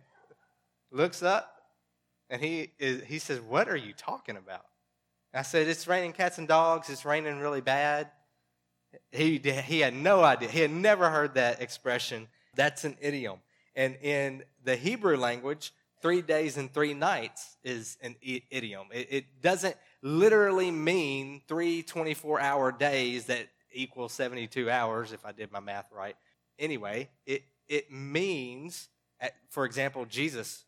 looks 0.90 1.22
up 1.22 1.56
and 2.28 2.42
he, 2.42 2.72
is, 2.78 3.04
he 3.04 3.18
says, 3.18 3.40
What 3.40 3.68
are 3.68 3.76
you 3.76 3.92
talking 3.92 4.36
about? 4.36 4.64
I 5.32 5.42
said, 5.42 5.68
It's 5.68 5.86
raining 5.86 6.12
cats 6.12 6.38
and 6.38 6.48
dogs. 6.48 6.90
It's 6.90 7.04
raining 7.04 7.38
really 7.38 7.60
bad. 7.60 8.10
He, 9.12 9.38
he 9.38 9.80
had 9.80 9.94
no 9.94 10.24
idea. 10.24 10.48
He 10.48 10.60
had 10.60 10.70
never 10.70 11.10
heard 11.10 11.34
that 11.34 11.60
expression. 11.60 12.28
That's 12.54 12.84
an 12.84 12.96
idiom. 13.00 13.38
And 13.74 13.96
in 13.96 14.42
the 14.64 14.74
Hebrew 14.74 15.18
language, 15.18 15.72
three 16.00 16.22
days 16.22 16.56
and 16.56 16.72
three 16.72 16.94
nights 16.94 17.56
is 17.62 17.98
an 18.00 18.16
idiom. 18.22 18.86
It, 18.92 19.08
it 19.10 19.42
doesn't 19.42 19.76
literally 20.00 20.70
mean 20.70 21.42
three 21.46 21.82
24 21.82 22.40
hour 22.40 22.72
days 22.72 23.26
that 23.26 23.48
equal 23.72 24.08
72 24.08 24.70
hours, 24.70 25.12
if 25.12 25.24
I 25.24 25.32
did 25.32 25.52
my 25.52 25.60
math 25.60 25.90
right. 25.92 26.16
Anyway, 26.58 27.10
it, 27.26 27.42
it 27.68 27.90
means 27.90 28.88
at, 29.20 29.34
for 29.50 29.64
example, 29.64 30.04
Jesus, 30.04 30.64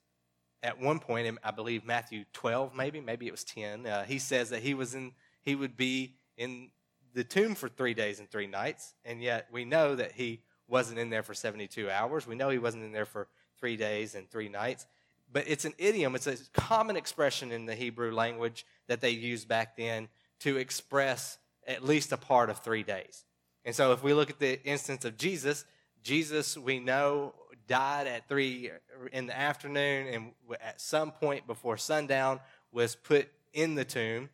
at 0.62 0.80
one 0.80 0.98
point, 0.98 1.26
in, 1.26 1.38
I 1.44 1.50
believe 1.50 1.84
Matthew 1.84 2.24
12, 2.32 2.74
maybe, 2.74 3.00
maybe 3.00 3.26
it 3.26 3.30
was 3.30 3.44
10, 3.44 3.86
uh, 3.86 4.04
he 4.04 4.18
says 4.18 4.50
that 4.50 4.62
he 4.62 4.74
was 4.74 4.94
in, 4.94 5.12
he 5.42 5.54
would 5.54 5.76
be 5.76 6.14
in 6.36 6.70
the 7.14 7.24
tomb 7.24 7.54
for 7.54 7.68
three 7.68 7.94
days 7.94 8.20
and 8.20 8.30
three 8.30 8.46
nights, 8.46 8.94
and 9.04 9.22
yet 9.22 9.48
we 9.52 9.64
know 9.64 9.94
that 9.94 10.12
he 10.12 10.42
wasn't 10.66 10.98
in 10.98 11.10
there 11.10 11.22
for 11.22 11.34
72 11.34 11.90
hours. 11.90 12.26
We 12.26 12.34
know 12.34 12.50
he 12.50 12.58
wasn't 12.58 12.84
in 12.84 12.92
there 12.92 13.06
for 13.06 13.28
three 13.58 13.76
days 13.76 14.14
and 14.14 14.30
three 14.30 14.48
nights. 14.48 14.86
But 15.30 15.44
it's 15.46 15.64
an 15.64 15.74
idiom, 15.78 16.14
it's 16.14 16.26
a 16.26 16.36
common 16.52 16.96
expression 16.96 17.52
in 17.52 17.66
the 17.66 17.74
Hebrew 17.74 18.12
language 18.12 18.64
that 18.86 19.00
they 19.00 19.10
used 19.10 19.48
back 19.48 19.76
then 19.76 20.08
to 20.40 20.56
express 20.56 21.38
at 21.68 21.84
least 21.84 22.10
a 22.10 22.16
part 22.16 22.50
of 22.50 22.58
three 22.58 22.82
days. 22.82 23.24
And 23.64 23.74
so 23.74 23.92
if 23.92 24.02
we 24.02 24.14
look 24.14 24.30
at 24.30 24.40
the 24.40 24.60
instance 24.64 25.04
of 25.04 25.16
Jesus, 25.16 25.64
Jesus, 26.02 26.56
we 26.56 26.80
know, 26.80 27.34
died 27.68 28.06
at 28.06 28.26
three 28.28 28.70
in 29.12 29.26
the 29.26 29.38
afternoon 29.38 30.06
and 30.08 30.32
at 30.60 30.80
some 30.80 31.12
point 31.12 31.46
before 31.46 31.76
sundown 31.76 32.40
was 32.72 32.96
put 32.96 33.28
in 33.52 33.74
the 33.74 33.84
tomb. 33.84 34.30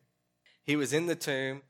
He 0.63 0.77
was 0.77 0.93
in 0.93 1.05
the 1.05 1.15
tomb 1.15 1.61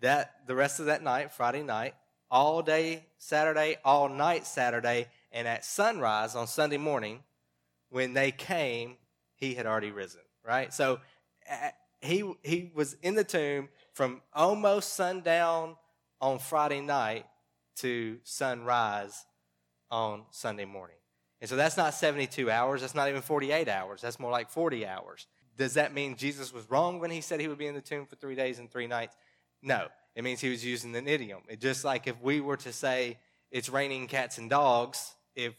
that 0.00 0.46
the 0.46 0.54
rest 0.54 0.78
of 0.78 0.86
that 0.86 1.02
night, 1.02 1.32
Friday 1.32 1.62
night, 1.62 1.94
all 2.30 2.60
day 2.60 3.06
Saturday, 3.18 3.76
all 3.84 4.08
night 4.10 4.46
Saturday, 4.46 5.08
and 5.32 5.48
at 5.48 5.64
sunrise 5.64 6.34
on 6.34 6.46
Sunday 6.46 6.76
morning, 6.76 7.22
when 7.88 8.12
they 8.12 8.30
came, 8.30 8.96
he 9.34 9.54
had 9.54 9.64
already 9.66 9.90
risen. 9.90 10.20
Right, 10.44 10.72
so 10.72 11.00
he 12.06 12.32
he 12.42 12.70
was 12.74 12.96
in 13.02 13.14
the 13.14 13.24
tomb 13.24 13.68
from 13.92 14.22
almost 14.32 14.94
sundown 14.94 15.76
on 16.20 16.38
Friday 16.38 16.80
night 16.80 17.26
to 17.76 18.18
sunrise 18.24 19.26
on 19.90 20.24
Sunday 20.30 20.64
morning. 20.64 20.96
And 21.40 21.48
so 21.48 21.56
that's 21.56 21.76
not 21.76 21.94
72 21.94 22.50
hours. 22.50 22.80
That's 22.80 22.94
not 22.94 23.08
even 23.08 23.22
48 23.22 23.68
hours. 23.68 24.00
That's 24.00 24.18
more 24.18 24.30
like 24.30 24.50
40 24.50 24.86
hours. 24.86 25.26
Does 25.56 25.74
that 25.74 25.94
mean 25.94 26.16
Jesus 26.16 26.52
was 26.52 26.68
wrong 26.70 26.98
when 26.98 27.10
he 27.10 27.20
said 27.20 27.40
he 27.40 27.48
would 27.48 27.58
be 27.58 27.66
in 27.66 27.74
the 27.74 27.80
tomb 27.80 28.06
for 28.06 28.16
three 28.16 28.34
days 28.34 28.58
and 28.58 28.70
three 28.70 28.86
nights? 28.86 29.16
No. 29.62 29.88
It 30.14 30.24
means 30.24 30.40
he 30.40 30.48
was 30.48 30.64
using 30.64 30.96
an 30.96 31.06
idiom. 31.06 31.42
It 31.48 31.60
just 31.60 31.84
like 31.84 32.06
if 32.06 32.20
we 32.22 32.40
were 32.40 32.56
to 32.58 32.72
say 32.72 33.18
it's 33.50 33.68
raining 33.68 34.06
cats 34.06 34.38
and 34.38 34.48
dogs, 34.48 35.14
if 35.34 35.54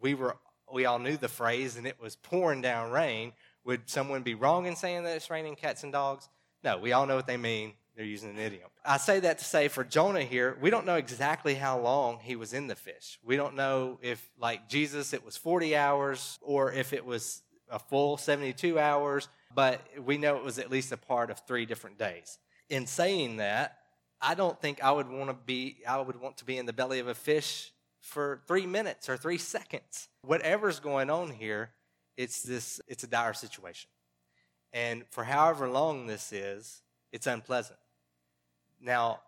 we 0.00 0.14
were 0.14 0.36
we 0.72 0.84
all 0.84 0.98
knew 0.98 1.16
the 1.16 1.28
phrase 1.28 1.76
and 1.76 1.86
it 1.86 1.98
was 2.00 2.16
pouring 2.16 2.60
down 2.60 2.90
rain, 2.90 3.32
would 3.68 3.90
someone 3.90 4.22
be 4.22 4.34
wrong 4.34 4.64
in 4.64 4.74
saying 4.74 5.04
that 5.04 5.14
it's 5.14 5.28
raining 5.28 5.54
cats 5.54 5.82
and 5.82 5.92
dogs? 5.92 6.30
No, 6.64 6.78
we 6.78 6.92
all 6.92 7.04
know 7.04 7.16
what 7.16 7.26
they 7.26 7.36
mean. 7.36 7.74
They're 7.94 8.06
using 8.06 8.30
an 8.30 8.38
idiom. 8.38 8.70
I 8.82 8.96
say 8.96 9.20
that 9.20 9.40
to 9.40 9.44
say 9.44 9.68
for 9.68 9.84
Jonah 9.84 10.22
here, 10.22 10.56
we 10.62 10.70
don't 10.70 10.86
know 10.86 10.94
exactly 10.94 11.54
how 11.54 11.78
long 11.78 12.18
he 12.22 12.34
was 12.34 12.54
in 12.54 12.66
the 12.66 12.74
fish. 12.74 13.18
We 13.22 13.36
don't 13.36 13.56
know 13.56 13.98
if, 14.00 14.26
like 14.40 14.70
Jesus, 14.70 15.12
it 15.12 15.22
was 15.22 15.36
40 15.36 15.76
hours 15.76 16.38
or 16.40 16.72
if 16.72 16.94
it 16.94 17.04
was 17.04 17.42
a 17.70 17.78
full 17.78 18.16
72 18.16 18.78
hours, 18.78 19.28
but 19.54 19.82
we 20.02 20.16
know 20.16 20.38
it 20.38 20.44
was 20.44 20.58
at 20.58 20.70
least 20.70 20.90
a 20.92 20.96
part 20.96 21.30
of 21.30 21.40
three 21.40 21.66
different 21.66 21.98
days. 21.98 22.38
In 22.70 22.86
saying 22.86 23.36
that, 23.36 23.76
I 24.22 24.34
don't 24.34 24.58
think 24.58 24.82
I 24.82 24.92
would 24.92 25.10
want 25.10 25.28
to 25.28 25.34
be 25.34 25.82
I 25.86 26.00
would 26.00 26.18
want 26.18 26.38
to 26.38 26.46
be 26.46 26.56
in 26.56 26.64
the 26.64 26.72
belly 26.72 27.00
of 27.00 27.08
a 27.08 27.14
fish 27.14 27.70
for 28.00 28.40
3 28.48 28.64
minutes 28.64 29.10
or 29.10 29.18
3 29.18 29.36
seconds. 29.36 30.08
Whatever's 30.22 30.80
going 30.80 31.10
on 31.10 31.32
here, 31.32 31.70
it's 32.18 32.42
this 32.42 32.80
it's 32.88 33.04
a 33.04 33.06
dire 33.06 33.32
situation. 33.32 33.88
And 34.74 35.04
for 35.08 35.24
however 35.24 35.68
long 35.68 36.06
this 36.06 36.32
is, 36.32 36.82
it's 37.12 37.26
unpleasant. 37.26 37.78
Now, 38.82 39.20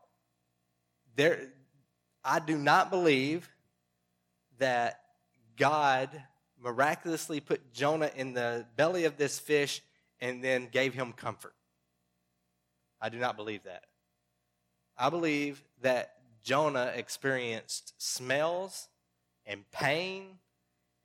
there, 1.16 1.40
I 2.22 2.40
do 2.40 2.58
not 2.58 2.90
believe 2.90 3.48
that 4.58 5.00
God 5.56 6.10
miraculously 6.62 7.40
put 7.40 7.72
Jonah 7.72 8.10
in 8.14 8.34
the 8.34 8.66
belly 8.76 9.04
of 9.04 9.16
this 9.16 9.38
fish 9.38 9.80
and 10.20 10.44
then 10.44 10.68
gave 10.70 10.92
him 10.92 11.12
comfort. 11.12 11.54
I 13.00 13.08
do 13.08 13.18
not 13.18 13.36
believe 13.36 13.62
that. 13.64 13.84
I 14.98 15.08
believe 15.08 15.62
that 15.80 16.16
Jonah 16.42 16.92
experienced 16.94 17.94
smells 17.96 18.88
and 19.46 19.64
pain 19.70 20.38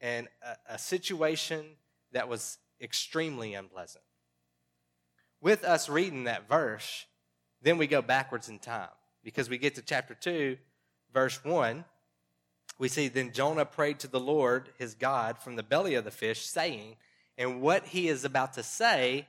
and 0.01 0.27
a, 0.41 0.73
a 0.75 0.79
situation 0.79 1.65
that 2.11 2.27
was 2.27 2.57
extremely 2.81 3.53
unpleasant. 3.53 4.03
With 5.41 5.63
us 5.63 5.89
reading 5.89 6.23
that 6.25 6.47
verse, 6.47 7.05
then 7.61 7.77
we 7.77 7.87
go 7.87 8.01
backwards 8.01 8.49
in 8.49 8.59
time 8.59 8.89
because 9.23 9.49
we 9.49 9.57
get 9.57 9.75
to 9.75 9.81
chapter 9.81 10.13
2, 10.13 10.57
verse 11.13 11.43
1. 11.43 11.85
We 12.77 12.87
see, 12.87 13.07
Then 13.07 13.31
Jonah 13.31 13.65
prayed 13.65 13.99
to 13.99 14.07
the 14.07 14.19
Lord, 14.19 14.69
his 14.77 14.95
God, 14.95 15.37
from 15.39 15.55
the 15.55 15.63
belly 15.63 15.95
of 15.95 16.03
the 16.03 16.11
fish, 16.11 16.45
saying, 16.45 16.97
and 17.37 17.61
what 17.61 17.85
he 17.85 18.07
is 18.07 18.23
about 18.23 18.53
to 18.53 18.63
say 18.63 19.27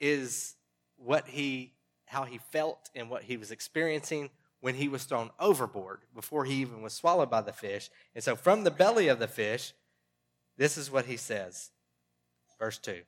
is 0.00 0.54
what 0.96 1.28
he, 1.28 1.72
how 2.06 2.24
he 2.24 2.38
felt 2.38 2.90
and 2.94 3.10
what 3.10 3.22
he 3.24 3.36
was 3.36 3.50
experiencing 3.50 4.30
when 4.60 4.74
he 4.74 4.88
was 4.88 5.04
thrown 5.04 5.30
overboard 5.38 6.00
before 6.14 6.44
he 6.46 6.54
even 6.54 6.80
was 6.80 6.94
swallowed 6.94 7.30
by 7.30 7.42
the 7.42 7.52
fish. 7.52 7.90
And 8.14 8.24
so, 8.24 8.34
from 8.34 8.64
the 8.64 8.70
belly 8.70 9.08
of 9.08 9.18
the 9.18 9.28
fish, 9.28 9.74
this 10.56 10.78
is 10.78 10.90
what 10.90 11.06
he 11.06 11.16
says. 11.16 11.70
Verse 12.58 12.78
2 12.78 13.02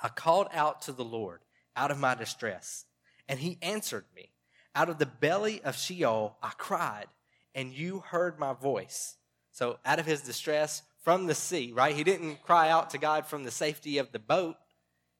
I 0.00 0.08
called 0.08 0.48
out 0.52 0.82
to 0.82 0.92
the 0.92 1.04
Lord 1.04 1.40
out 1.76 1.90
of 1.90 1.98
my 1.98 2.14
distress, 2.14 2.84
and 3.28 3.38
he 3.38 3.58
answered 3.62 4.04
me. 4.14 4.30
Out 4.74 4.88
of 4.88 4.98
the 4.98 5.06
belly 5.06 5.60
of 5.62 5.76
Sheol 5.76 6.36
I 6.42 6.52
cried, 6.56 7.06
and 7.54 7.72
you 7.72 8.02
heard 8.06 8.38
my 8.38 8.54
voice. 8.54 9.16
So, 9.52 9.78
out 9.84 9.98
of 9.98 10.06
his 10.06 10.22
distress 10.22 10.82
from 11.02 11.26
the 11.26 11.34
sea, 11.34 11.72
right? 11.74 11.94
He 11.94 12.04
didn't 12.04 12.42
cry 12.42 12.70
out 12.70 12.90
to 12.90 12.98
God 12.98 13.26
from 13.26 13.44
the 13.44 13.50
safety 13.50 13.98
of 13.98 14.12
the 14.12 14.18
boat. 14.18 14.56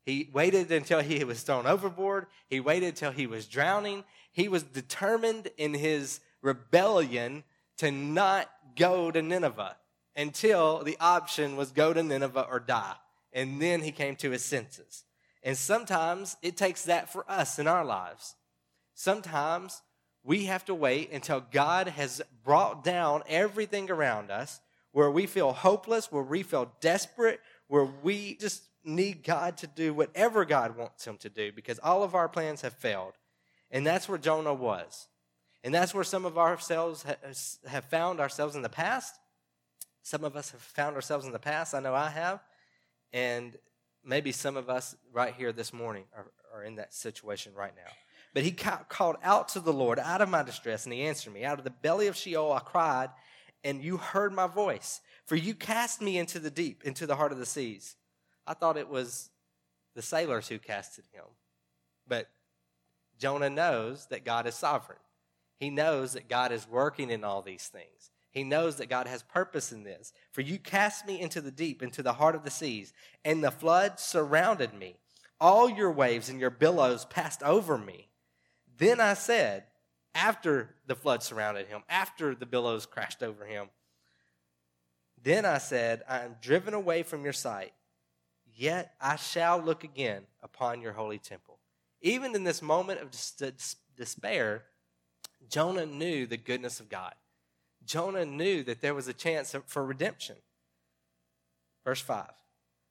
He 0.07 0.31
waited 0.33 0.73
until 0.73 1.01
he 1.01 1.23
was 1.25 1.43
thrown 1.43 1.67
overboard. 1.67 2.27
He 2.49 2.61
waited 2.61 2.89
until 2.89 3.13
he 3.13 3.27
was 3.27 3.47
drowning. 3.47 4.05
He 4.33 4.49
was 4.49 4.63
determined 4.63 5.51
in 5.59 5.75
his 5.75 6.21
rebellion 6.41 7.45
to 7.77 7.91
not 7.91 8.49
go 8.75 9.11
to 9.11 9.21
Nineveh 9.21 9.77
until 10.17 10.83
the 10.83 10.97
option 11.01 11.57
was 11.57 11.71
go 11.71 11.93
to 11.93 12.03
Nineveh 12.03 12.47
or 12.51 12.61
die. 12.61 12.97
And 13.33 13.61
then 13.61 13.83
he 13.83 13.93
came 13.93 14.17
to 14.17 14.31
his 14.31 14.45
senses. 14.45 15.05
And 15.43 15.57
sometimes 15.57 16.37
it 16.43 16.57
takes 16.57 16.85
that 16.85 17.13
for 17.13 17.25
us 17.31 17.59
in 17.59 17.67
our 17.67 17.85
lives. 17.85 18.35
Sometimes 18.95 19.83
we 20.23 20.45
have 20.45 20.65
to 20.67 20.75
wait 20.75 21.11
until 21.13 21.41
God 21.51 21.89
has 21.89 22.23
brought 22.45 22.85
down 22.85 23.23
everything 23.27 23.91
around 23.91 24.31
us, 24.31 24.61
where 24.93 25.11
we 25.11 25.27
feel 25.27 25.53
hopeless, 25.53 26.13
where 26.13 26.23
we 26.23 26.43
feel 26.43 26.71
desperate, 26.81 27.41
where 27.67 27.89
we 28.03 28.37
just 28.37 28.63
need 28.85 29.25
God 29.25 29.57
to 29.59 29.67
do 29.67 29.95
whatever 29.95 30.45
God 30.45 30.77
wants 30.77 31.07
him 31.07 31.17
to 31.19 31.29
do 31.29 31.53
because 31.53 31.79
all 31.79 32.03
of 32.03 32.15
our 32.15 32.29
plans 32.29 32.61
have 32.61 32.75
failed. 32.75 33.15
And 33.71 33.87
that's 33.87 34.09
where 34.09 34.19
Jonah 34.19 34.55
was. 34.55 35.09
And 35.65 35.73
that's 35.73 35.95
where 35.95 36.05
some 36.05 36.25
of 36.25 36.37
ourselves 36.37 37.05
have 37.67 37.85
found 37.87 38.21
ourselves 38.21 38.55
in 38.55 38.63
the 38.63 38.69
past. 38.69 39.19
Some 40.03 40.25
of 40.25 40.37
us 40.37 40.51
have 40.51 40.61
found 40.61 40.97
ourselves 40.97 41.27
in 41.27 41.33
the 41.33 41.39
past. 41.39 41.75
I 41.75 41.81
know 41.81 41.95
I 41.95 42.11
have. 42.11 42.41
And 43.13 43.57
maybe 44.05 44.33
some 44.33 44.57
of 44.57 44.69
us 44.69 44.97
right 45.13 45.35
here 45.35 45.53
this 45.53 45.73
morning 45.73 46.05
are, 46.17 46.27
are 46.55 46.65
in 46.65 46.77
that 46.77 46.93
situation 46.93 47.53
right 47.55 47.73
now. 47.77 47.91
But 48.35 48.45
he 48.45 48.53
called 48.53 49.17
out 49.23 49.49
to 49.51 49.61
the 49.61 49.73
Lord 49.73 49.99
out 49.99 50.23
of 50.23 50.29
my 50.29 50.43
distress, 50.43 50.85
and 50.85 50.93
he 50.93 51.03
answered 51.03 51.35
me. 51.35 51.45
Out 51.45 51.59
of 51.59 51.65
the 51.65 51.71
belly 51.71 52.07
of 52.07 52.17
Sheol 52.17 52.53
I 52.53 52.61
cried, 52.61 53.11
and 53.63 53.83
you 53.83 53.99
heard 53.99 54.33
my 54.33 54.47
voice. 54.47 55.01
For 55.27 55.37
you 55.37 55.55
cast 55.55 56.01
me 56.01 56.19
into 56.19 56.39
the 56.39 56.51
deep, 56.51 56.83
into 56.85 57.07
the 57.07 57.17
heart 57.17 57.33
of 57.33 57.39
the 57.39 57.47
seas. 57.47 57.97
I 58.47 58.55
thought 58.55 58.77
it 58.77 58.89
was 58.89 59.31
the 59.95 60.03
sailors 60.03 60.49
who 60.49 60.59
casted 60.59 61.05
him. 61.13 61.25
But 62.09 62.29
Jonah 63.19 63.51
knows 63.51 64.07
that 64.07 64.25
God 64.25 64.47
is 64.47 64.55
sovereign. 64.55 64.99
He 65.59 65.71
knows 65.71 66.15
that 66.15 66.29
God 66.29 66.51
is 66.51 66.67
working 66.69 67.11
in 67.11 67.23
all 67.23 67.43
these 67.43 67.69
things. 67.69 68.11
He 68.33 68.45
knows 68.45 68.77
that 68.77 68.89
God 68.89 69.07
has 69.07 69.23
purpose 69.23 69.73
in 69.73 69.85
this. 69.85 70.13
For 70.33 70.41
you 70.41 70.59
cast 70.59 71.07
me 71.07 71.21
into 71.21 71.41
the 71.43 71.51
deep, 71.51 71.83
into 71.83 72.03
the 72.03 72.15
heart 72.15 72.35
of 72.35 72.45
the 72.45 72.51
seas, 72.51 72.93
and 73.25 73.45
the 73.45 73.51
flood 73.51 74.01
surrounded 74.01 74.73
me. 74.73 74.97
All 75.39 75.69
your 75.69 75.93
waves 75.93 76.31
and 76.31 76.41
your 76.41 76.51
billows 76.51 77.05
passed 77.05 77.43
over 77.43 77.77
me. 77.77 78.09
Then 78.79 79.01
I 79.01 79.15
said, 79.15 79.65
after 80.15 80.75
the 80.87 80.97
flood 80.97 81.23
surrounded 81.23 81.67
him, 81.67 81.83
after 81.91 82.35
the 82.35 82.47
billows 82.47 82.87
crashed 82.87 83.23
over 83.23 83.45
him, 83.45 83.69
then 85.23 85.45
I 85.45 85.59
said, 85.59 86.03
I 86.09 86.21
am 86.21 86.37
driven 86.41 86.75
away 86.75 87.03
from 87.03 87.25
your 87.25 87.33
sight, 87.35 87.75
yet 88.57 88.95
I 89.01 89.17
shall 89.17 89.61
look 89.61 89.85
again 89.85 90.23
upon 90.43 90.81
your 90.81 90.93
holy 90.93 91.19
temple. 91.19 91.59
Even 92.01 92.35
in 92.35 92.45
this 92.45 92.63
moment 92.63 93.01
of 93.01 93.11
despair, 93.97 94.65
Jonah 95.49 95.87
knew 95.87 96.27
the 96.27 96.37
goodness 96.37 96.81
of 96.81 96.89
God. 96.89 97.15
Jonah 97.85 98.25
knew 98.25 98.63
that 98.65 98.81
there 98.81 98.95
was 98.95 99.09
a 99.09 99.13
chance 99.13 99.55
for 99.67 99.85
redemption. 99.85 100.37
Verse 101.85 102.01
5 102.01 102.31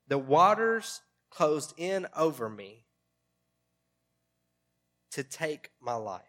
The 0.08 0.18
waters 0.18 1.02
closed 1.30 1.74
in 1.78 2.08
over 2.16 2.50
me 2.50 2.86
to 5.12 5.24
take 5.24 5.72
my 5.82 5.96
life. 5.96 6.22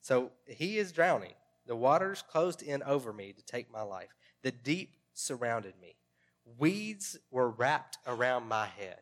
So 0.00 0.30
he 0.46 0.78
is 0.78 0.92
drowning. 0.92 1.34
The 1.66 1.76
waters 1.76 2.22
closed 2.22 2.62
in 2.62 2.82
over 2.82 3.12
me 3.12 3.32
to 3.32 3.44
take 3.44 3.70
my 3.70 3.82
life. 3.82 4.14
The 4.42 4.50
deep 4.50 4.96
surrounded 5.14 5.74
me. 5.80 5.96
Weeds 6.58 7.18
were 7.30 7.50
wrapped 7.50 7.98
around 8.06 8.48
my 8.48 8.66
head. 8.66 9.00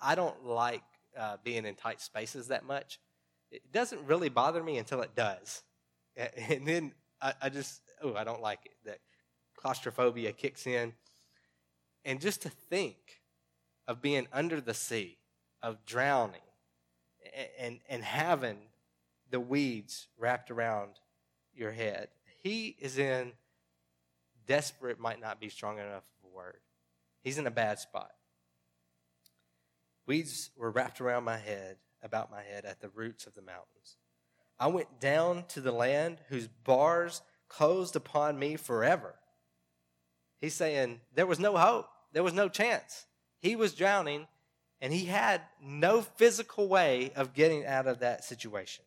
I 0.00 0.14
don't 0.14 0.46
like 0.46 0.82
uh, 1.18 1.36
being 1.42 1.66
in 1.66 1.74
tight 1.74 2.00
spaces 2.00 2.48
that 2.48 2.64
much. 2.64 3.00
It 3.50 3.72
doesn't 3.72 4.06
really 4.06 4.28
bother 4.28 4.62
me 4.62 4.78
until 4.78 5.00
it 5.00 5.14
does. 5.16 5.62
And 6.48 6.66
then 6.66 6.92
I, 7.22 7.32
I 7.42 7.48
just, 7.48 7.80
oh, 8.02 8.14
I 8.14 8.24
don't 8.24 8.42
like 8.42 8.60
it. 8.64 8.72
That 8.84 8.98
claustrophobia 9.56 10.32
kicks 10.32 10.66
in. 10.66 10.92
And 12.04 12.20
just 12.20 12.42
to 12.42 12.48
think 12.48 12.96
of 13.86 14.02
being 14.02 14.26
under 14.32 14.60
the 14.60 14.74
sea, 14.74 15.18
of 15.62 15.84
drowning, 15.84 16.40
and, 17.36 17.48
and, 17.58 17.78
and 17.88 18.04
having 18.04 18.58
the 19.30 19.40
weeds 19.40 20.08
wrapped 20.18 20.50
around 20.50 20.92
your 21.54 21.72
head. 21.72 22.08
He 22.42 22.76
is 22.78 22.98
in 22.98 23.32
desperate, 24.46 24.98
might 24.98 25.20
not 25.20 25.40
be 25.40 25.48
strong 25.48 25.78
enough 25.78 26.04
of 26.22 26.30
a 26.30 26.36
word. 26.36 26.60
He's 27.22 27.38
in 27.38 27.46
a 27.46 27.50
bad 27.50 27.78
spot. 27.78 28.10
Weeds 30.06 30.50
were 30.56 30.70
wrapped 30.70 31.00
around 31.00 31.24
my 31.24 31.36
head, 31.36 31.76
about 32.02 32.30
my 32.30 32.42
head, 32.42 32.64
at 32.64 32.80
the 32.80 32.88
roots 32.88 33.26
of 33.26 33.34
the 33.34 33.42
mountains. 33.42 33.96
I 34.60 34.66
went 34.66 35.00
down 35.00 35.44
to 35.48 35.60
the 35.60 35.72
land 35.72 36.18
whose 36.28 36.48
bars 36.48 37.22
closed 37.48 37.96
upon 37.96 38.38
me 38.38 38.56
forever. 38.56 39.14
He's 40.40 40.54
saying 40.54 41.00
there 41.14 41.26
was 41.26 41.38
no 41.38 41.56
hope, 41.56 41.88
there 42.12 42.22
was 42.22 42.34
no 42.34 42.48
chance. 42.48 43.06
He 43.40 43.56
was 43.56 43.74
drowning, 43.74 44.26
and 44.80 44.92
he 44.92 45.06
had 45.06 45.42
no 45.62 46.02
physical 46.02 46.68
way 46.68 47.12
of 47.14 47.34
getting 47.34 47.64
out 47.66 47.86
of 47.86 48.00
that 48.00 48.24
situation. 48.24 48.84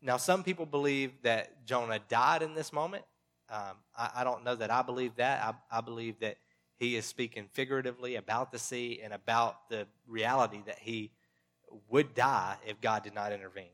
Now, 0.00 0.16
some 0.16 0.44
people 0.44 0.66
believe 0.66 1.12
that 1.22 1.66
Jonah 1.66 1.98
died 2.08 2.42
in 2.42 2.54
this 2.54 2.72
moment. 2.72 3.04
Um, 3.50 3.76
I, 3.96 4.10
I, 4.16 4.24
don't 4.24 4.44
know 4.44 4.54
that 4.54 4.70
I 4.70 4.82
believe 4.82 5.16
that. 5.16 5.42
I, 5.42 5.78
I 5.78 5.80
believe 5.80 6.20
that 6.20 6.36
he 6.76 6.94
is 6.96 7.06
speaking 7.06 7.48
figuratively 7.52 8.14
about 8.14 8.52
the 8.52 8.58
sea 8.58 9.00
and 9.02 9.12
about 9.12 9.68
the 9.68 9.86
reality 10.06 10.62
that 10.66 10.78
he 10.78 11.10
would 11.88 12.14
die 12.14 12.56
if 12.66 12.80
God 12.80 13.02
did 13.02 13.14
not 13.14 13.32
intervene. 13.32 13.70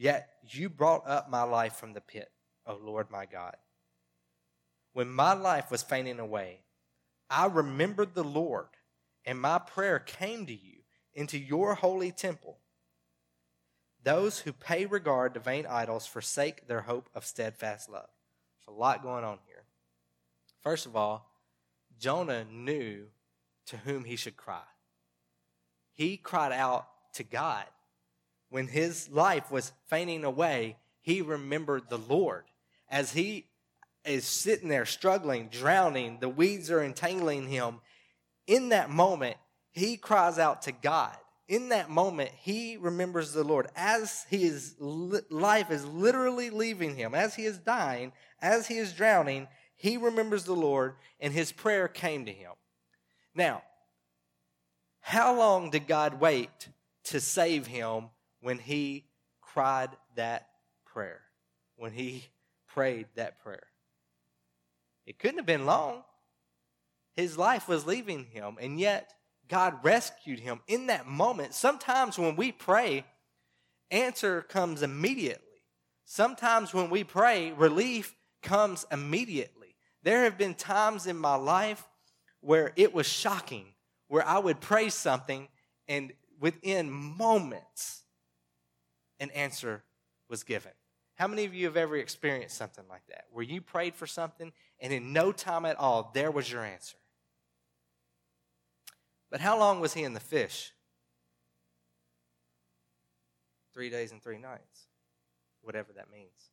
Yet 0.00 0.30
you 0.48 0.70
brought 0.70 1.06
up 1.06 1.28
my 1.28 1.42
life 1.42 1.74
from 1.74 1.92
the 1.92 2.00
pit, 2.00 2.30
O 2.66 2.78
Lord 2.82 3.10
my 3.10 3.26
God. 3.26 3.54
When 4.94 5.10
my 5.10 5.34
life 5.34 5.70
was 5.70 5.82
fainting 5.82 6.18
away, 6.18 6.60
I 7.28 7.44
remembered 7.44 8.14
the 8.14 8.24
Lord, 8.24 8.68
and 9.26 9.38
my 9.38 9.58
prayer 9.58 9.98
came 9.98 10.46
to 10.46 10.54
you 10.54 10.78
into 11.12 11.36
your 11.36 11.74
holy 11.74 12.12
temple. 12.12 12.56
Those 14.02 14.38
who 14.38 14.54
pay 14.54 14.86
regard 14.86 15.34
to 15.34 15.40
vain 15.40 15.66
idols 15.68 16.06
forsake 16.06 16.66
their 16.66 16.80
hope 16.80 17.10
of 17.14 17.26
steadfast 17.26 17.90
love. 17.90 18.08
There's 18.56 18.74
a 18.74 18.80
lot 18.80 19.02
going 19.02 19.24
on 19.24 19.38
here. 19.46 19.64
First 20.62 20.86
of 20.86 20.96
all, 20.96 21.30
Jonah 21.98 22.46
knew 22.50 23.08
to 23.66 23.76
whom 23.76 24.04
he 24.04 24.16
should 24.16 24.38
cry. 24.38 24.64
He 25.92 26.16
cried 26.16 26.52
out 26.52 26.86
to 27.16 27.22
God. 27.22 27.66
When 28.50 28.66
his 28.66 29.08
life 29.08 29.50
was 29.50 29.72
fainting 29.86 30.24
away, 30.24 30.76
he 31.00 31.22
remembered 31.22 31.88
the 31.88 31.98
Lord. 31.98 32.44
As 32.88 33.12
he 33.12 33.46
is 34.04 34.24
sitting 34.24 34.68
there 34.68 34.86
struggling, 34.86 35.48
drowning, 35.48 36.18
the 36.20 36.28
weeds 36.28 36.70
are 36.70 36.82
entangling 36.82 37.48
him. 37.48 37.80
In 38.46 38.70
that 38.70 38.90
moment, 38.90 39.36
he 39.70 39.96
cries 39.96 40.38
out 40.38 40.62
to 40.62 40.72
God 40.72 41.16
in 41.50 41.70
that 41.70 41.90
moment, 41.90 42.30
he 42.30 42.76
remembers 42.76 43.32
the 43.32 43.42
Lord 43.42 43.66
as 43.74 44.24
his 44.30 44.76
life 44.78 45.72
is 45.72 45.84
literally 45.84 46.48
leaving 46.48 46.94
him, 46.94 47.12
as 47.12 47.34
he 47.34 47.44
is 47.44 47.58
dying, 47.58 48.12
as 48.40 48.68
he 48.68 48.78
is 48.78 48.92
drowning. 48.92 49.48
He 49.74 49.96
remembers 49.96 50.44
the 50.44 50.54
Lord, 50.54 50.94
and 51.18 51.32
his 51.32 51.50
prayer 51.50 51.88
came 51.88 52.24
to 52.26 52.32
him. 52.32 52.52
Now, 53.34 53.64
how 55.00 55.36
long 55.36 55.70
did 55.70 55.88
God 55.88 56.20
wait 56.20 56.68
to 57.04 57.18
save 57.18 57.66
him 57.66 58.10
when 58.40 58.58
he 58.58 59.06
cried 59.40 59.90
that 60.16 60.48
prayer? 60.86 61.20
When 61.76 61.92
he 61.92 62.24
prayed 62.68 63.06
that 63.14 63.42
prayer? 63.42 63.66
It 65.06 65.18
couldn't 65.18 65.38
have 65.38 65.46
been 65.46 65.66
long. 65.66 66.02
His 67.14 67.36
life 67.36 67.68
was 67.68 67.86
leaving 67.86 68.26
him, 68.26 68.56
and 68.60 68.78
yet 68.78 69.12
God 69.48 69.82
rescued 69.82 70.38
him 70.38 70.60
in 70.68 70.86
that 70.86 71.06
moment. 71.06 71.54
Sometimes 71.54 72.18
when 72.18 72.36
we 72.36 72.52
pray, 72.52 73.04
answer 73.90 74.42
comes 74.42 74.82
immediately. 74.82 75.46
Sometimes 76.04 76.72
when 76.72 76.90
we 76.90 77.04
pray, 77.04 77.52
relief 77.52 78.14
comes 78.42 78.86
immediately. 78.90 79.76
There 80.02 80.24
have 80.24 80.38
been 80.38 80.54
times 80.54 81.06
in 81.06 81.16
my 81.16 81.34
life 81.34 81.86
where 82.40 82.72
it 82.76 82.94
was 82.94 83.06
shocking, 83.06 83.66
where 84.08 84.26
I 84.26 84.38
would 84.38 84.60
pray 84.60 84.88
something 84.88 85.48
and 85.88 86.12
within 86.40 86.90
moments, 86.90 88.04
an 89.20 89.30
answer 89.30 89.84
was 90.28 90.42
given. 90.42 90.72
How 91.14 91.28
many 91.28 91.44
of 91.44 91.54
you 91.54 91.66
have 91.66 91.76
ever 91.76 91.96
experienced 91.96 92.56
something 92.56 92.84
like 92.88 93.06
that, 93.08 93.26
where 93.30 93.44
you 93.44 93.60
prayed 93.60 93.94
for 93.94 94.06
something 94.06 94.52
and 94.80 94.92
in 94.92 95.12
no 95.12 95.32
time 95.32 95.66
at 95.66 95.78
all, 95.78 96.10
there 96.14 96.30
was 96.30 96.50
your 96.50 96.64
answer? 96.64 96.96
But 99.30 99.40
how 99.40 99.58
long 99.58 99.80
was 99.80 99.92
he 99.92 100.02
in 100.02 100.14
the 100.14 100.20
fish? 100.20 100.72
Three 103.74 103.90
days 103.90 104.10
and 104.10 104.22
three 104.22 104.38
nights, 104.38 104.88
whatever 105.62 105.92
that 105.92 106.10
means. 106.10 106.50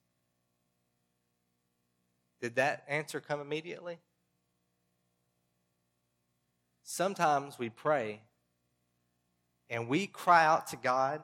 Did 2.42 2.56
that 2.56 2.84
answer 2.88 3.20
come 3.20 3.40
immediately? 3.40 4.00
Sometimes 6.84 7.58
we 7.58 7.70
pray 7.70 8.22
and 9.70 9.88
we 9.88 10.08
cry 10.08 10.46
out 10.46 10.68
to 10.68 10.76
God 10.76 11.24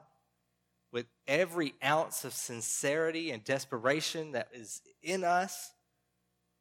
with 0.94 1.06
every 1.26 1.74
ounce 1.84 2.24
of 2.24 2.32
sincerity 2.32 3.32
and 3.32 3.42
desperation 3.42 4.30
that 4.30 4.46
is 4.54 4.80
in 5.02 5.24
us, 5.24 5.72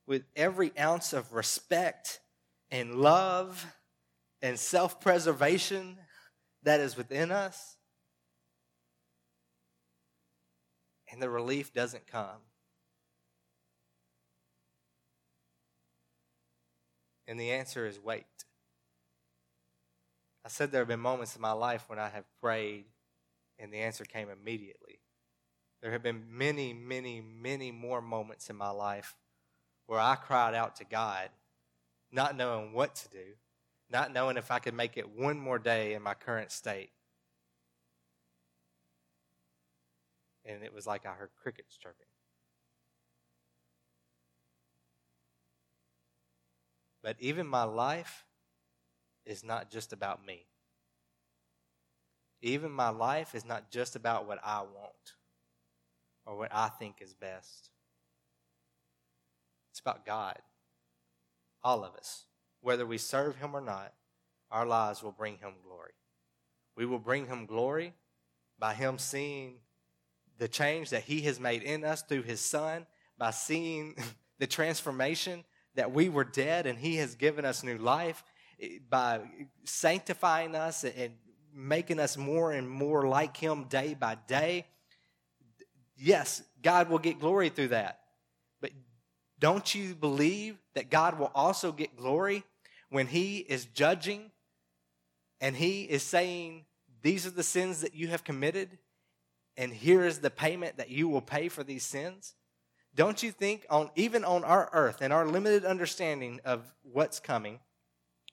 with 0.08 0.24
every 0.36 0.74
ounce 0.78 1.14
of 1.14 1.34
respect 1.34 2.20
and 2.72 2.96
love 2.96 3.64
and 4.42 4.58
self 4.58 5.00
preservation 5.00 5.98
that 6.64 6.80
is 6.80 6.98
within 6.98 7.32
us, 7.32 7.78
and 11.12 11.22
the 11.22 11.30
relief 11.30 11.72
doesn't 11.72 12.08
come. 12.08 12.42
And 17.28 17.40
the 17.40 17.52
answer 17.52 17.86
is 17.86 18.00
wait. 18.00 18.26
I 20.44 20.50
said 20.50 20.72
there 20.72 20.82
have 20.82 20.88
been 20.88 21.00
moments 21.00 21.36
in 21.36 21.42
my 21.42 21.52
life 21.52 21.84
when 21.88 22.00
I 22.00 22.10
have 22.10 22.26
prayed 22.42 22.86
and 23.64 23.72
the 23.72 23.78
answer 23.78 24.04
came 24.04 24.28
immediately. 24.30 25.00
There 25.82 25.94
have 25.94 26.04
been 26.04 26.26
many, 26.30 26.74
many, 26.74 27.22
many 27.22 27.72
more 27.72 28.02
moments 28.02 28.50
in 28.50 28.58
my 28.58 28.70
life 28.70 29.16
where 29.88 30.02
I 30.02 30.16
cried 30.16 30.54
out 30.54 30.76
to 30.78 30.86
God, 30.86 31.30
not 32.12 32.36
knowing 32.36 32.74
what 32.74 32.94
to 32.96 33.10
do, 33.10 33.24
not 33.90 34.12
knowing 34.12 34.36
if 34.36 34.52
I 34.52 34.60
could 34.60 34.74
make 34.74 34.98
it 34.98 35.18
one 35.18 35.40
more 35.40 35.60
day 35.60 35.94
in 35.94 36.02
my 36.02 36.14
current 36.14 36.52
state. 36.52 36.90
And 40.44 40.62
it 40.62 40.74
was 40.74 40.86
like 40.86 41.06
I 41.06 41.14
heard 41.14 41.30
crickets 41.42 41.78
chirping. 41.78 42.08
But 47.02 47.16
even 47.20 47.48
my 47.48 47.64
life 47.64 48.26
is 49.26 49.42
not 49.42 49.72
just 49.72 49.94
about 49.94 50.26
me. 50.26 50.48
Even 52.44 52.72
my 52.72 52.90
life 52.90 53.36
is 53.36 53.46
not 53.46 53.72
just 53.72 53.96
about 53.96 54.28
what 54.28 54.38
I 54.44 54.60
want 54.60 55.14
or 56.26 56.38
what 56.38 56.54
I 56.54 56.68
think 56.68 56.98
is 57.00 57.14
best. 57.14 57.70
It's 59.72 59.80
about 59.80 60.06
God. 60.06 60.38
All 61.64 61.86
of 61.86 61.96
us. 61.96 62.26
Whether 62.60 62.86
we 62.86 62.98
serve 62.98 63.38
Him 63.38 63.56
or 63.56 63.62
not, 63.62 63.94
our 64.52 64.66
lives 64.66 65.02
will 65.02 65.14
bring 65.14 65.38
Him 65.38 65.54
glory. 65.66 65.94
We 66.76 66.86
will 66.86 67.00
bring 67.00 67.28
Him 67.28 67.46
glory 67.46 67.94
by 68.60 68.74
Him 68.74 68.98
seeing 68.98 69.60
the 70.38 70.50
change 70.50 70.90
that 70.90 71.04
He 71.04 71.22
has 71.22 71.40
made 71.40 71.64
in 71.64 71.86
us 71.86 72.02
through 72.02 72.24
His 72.24 72.42
Son, 72.42 72.86
by 73.18 73.32
seeing 73.32 73.96
the 74.40 74.48
transformation 74.48 75.46
that 75.76 75.94
we 75.94 76.10
were 76.10 76.26
dead 76.26 76.68
and 76.68 76.78
He 76.78 76.98
has 76.98 77.16
given 77.16 77.46
us 77.46 77.64
new 77.64 77.78
life, 77.78 78.22
eh, 78.62 78.80
by 78.90 79.22
sanctifying 79.64 80.56
us 80.56 80.84
and 80.84 81.14
making 81.54 82.00
us 82.00 82.18
more 82.18 82.52
and 82.52 82.70
more 82.70 83.08
like 83.08 83.38
Him 83.38 83.66
day 83.66 83.94
by 83.94 84.18
day. 84.28 84.66
Yes, 85.98 86.42
God 86.62 86.90
will 86.90 87.00
get 87.00 87.20
glory 87.20 87.50
through 87.50 87.70
that. 87.70 88.00
But 88.62 88.72
don't 89.40 89.74
you 89.74 89.96
believe 89.96 90.58
that 90.74 90.90
God 90.90 91.20
will 91.20 91.32
also 91.36 91.72
get 91.72 91.96
glory 91.96 92.44
when 92.90 93.08
He 93.08 93.38
is 93.38 93.66
judging 93.66 94.32
and 95.40 95.56
He 95.56 95.84
is 95.84 96.04
saying, 96.04 96.66
These 97.02 97.28
are 97.28 97.32
the 97.32 97.44
sins 97.44 97.82
that 97.82 97.96
you 97.96 98.08
have 98.08 98.24
committed, 98.24 98.78
and 99.58 99.74
here 99.74 100.06
is 100.06 100.20
the 100.20 100.30
payment 100.30 100.78
that 100.78 100.90
you 100.90 101.08
will 101.08 101.22
pay 101.22 101.50
for 101.50 101.64
these 101.64 101.84
sins? 101.84 102.34
Don't 102.96 103.24
you 103.24 103.32
think 103.32 103.66
on 103.70 103.90
even 103.96 104.24
on 104.24 104.44
our 104.44 104.70
earth 104.72 105.00
and 105.02 105.12
our 105.12 105.26
limited 105.26 105.66
understanding 105.66 106.40
of 106.46 106.74
what's 106.84 107.20
coming, 107.20 107.60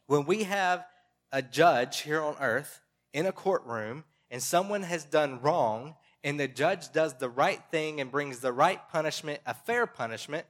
when 0.06 0.26
we 0.26 0.44
have 0.44 0.84
a 1.32 1.40
judge 1.40 2.00
here 2.00 2.20
on 2.20 2.36
earth 2.40 2.80
in 3.12 3.26
a 3.26 3.32
courtroom 3.32 4.04
and 4.30 4.42
someone 4.42 4.82
has 4.82 5.04
done 5.04 5.40
wrong 5.40 5.96
and 6.22 6.38
the 6.38 6.48
judge 6.48 6.92
does 6.92 7.14
the 7.14 7.28
right 7.28 7.62
thing 7.70 8.00
and 8.00 8.10
brings 8.10 8.40
the 8.40 8.52
right 8.52 8.80
punishment, 8.90 9.40
a 9.46 9.54
fair 9.54 9.86
punishment, 9.86 10.46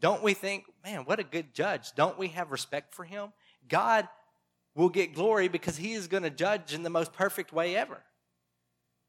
don't 0.00 0.22
we 0.22 0.34
think, 0.34 0.64
man, 0.84 1.00
what 1.00 1.18
a 1.18 1.24
good 1.24 1.54
judge? 1.54 1.92
Don't 1.94 2.18
we 2.18 2.28
have 2.28 2.50
respect 2.50 2.94
for 2.94 3.04
him? 3.04 3.32
God 3.68 4.08
will 4.74 4.90
get 4.90 5.14
glory 5.14 5.48
because 5.48 5.76
he 5.78 5.94
is 5.94 6.06
going 6.06 6.22
to 6.22 6.30
judge 6.30 6.74
in 6.74 6.82
the 6.82 6.90
most 6.90 7.12
perfect 7.12 7.52
way 7.52 7.74
ever. 7.76 8.02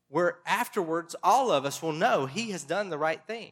Where 0.10 0.40
afterwards, 0.46 1.16
all 1.22 1.52
of 1.52 1.66
us 1.66 1.82
will 1.82 1.92
know 1.92 2.26
he 2.26 2.52
has 2.52 2.64
done 2.64 2.90
the 2.90 2.98
right 2.98 3.22
thing. 3.28 3.52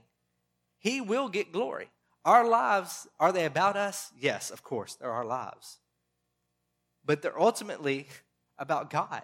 He 0.79 1.01
will 1.01 1.27
get 1.27 1.51
glory. 1.51 1.89
Our 2.23 2.47
lives, 2.47 3.07
are 3.19 3.33
they 3.33 3.45
about 3.45 3.75
us? 3.75 4.11
Yes, 4.17 4.49
of 4.49 4.63
course, 4.63 4.95
they're 4.95 5.11
our 5.11 5.25
lives. 5.25 5.79
But 7.03 7.21
they're 7.21 7.39
ultimately 7.39 8.07
about 8.57 8.89
God. 8.89 9.23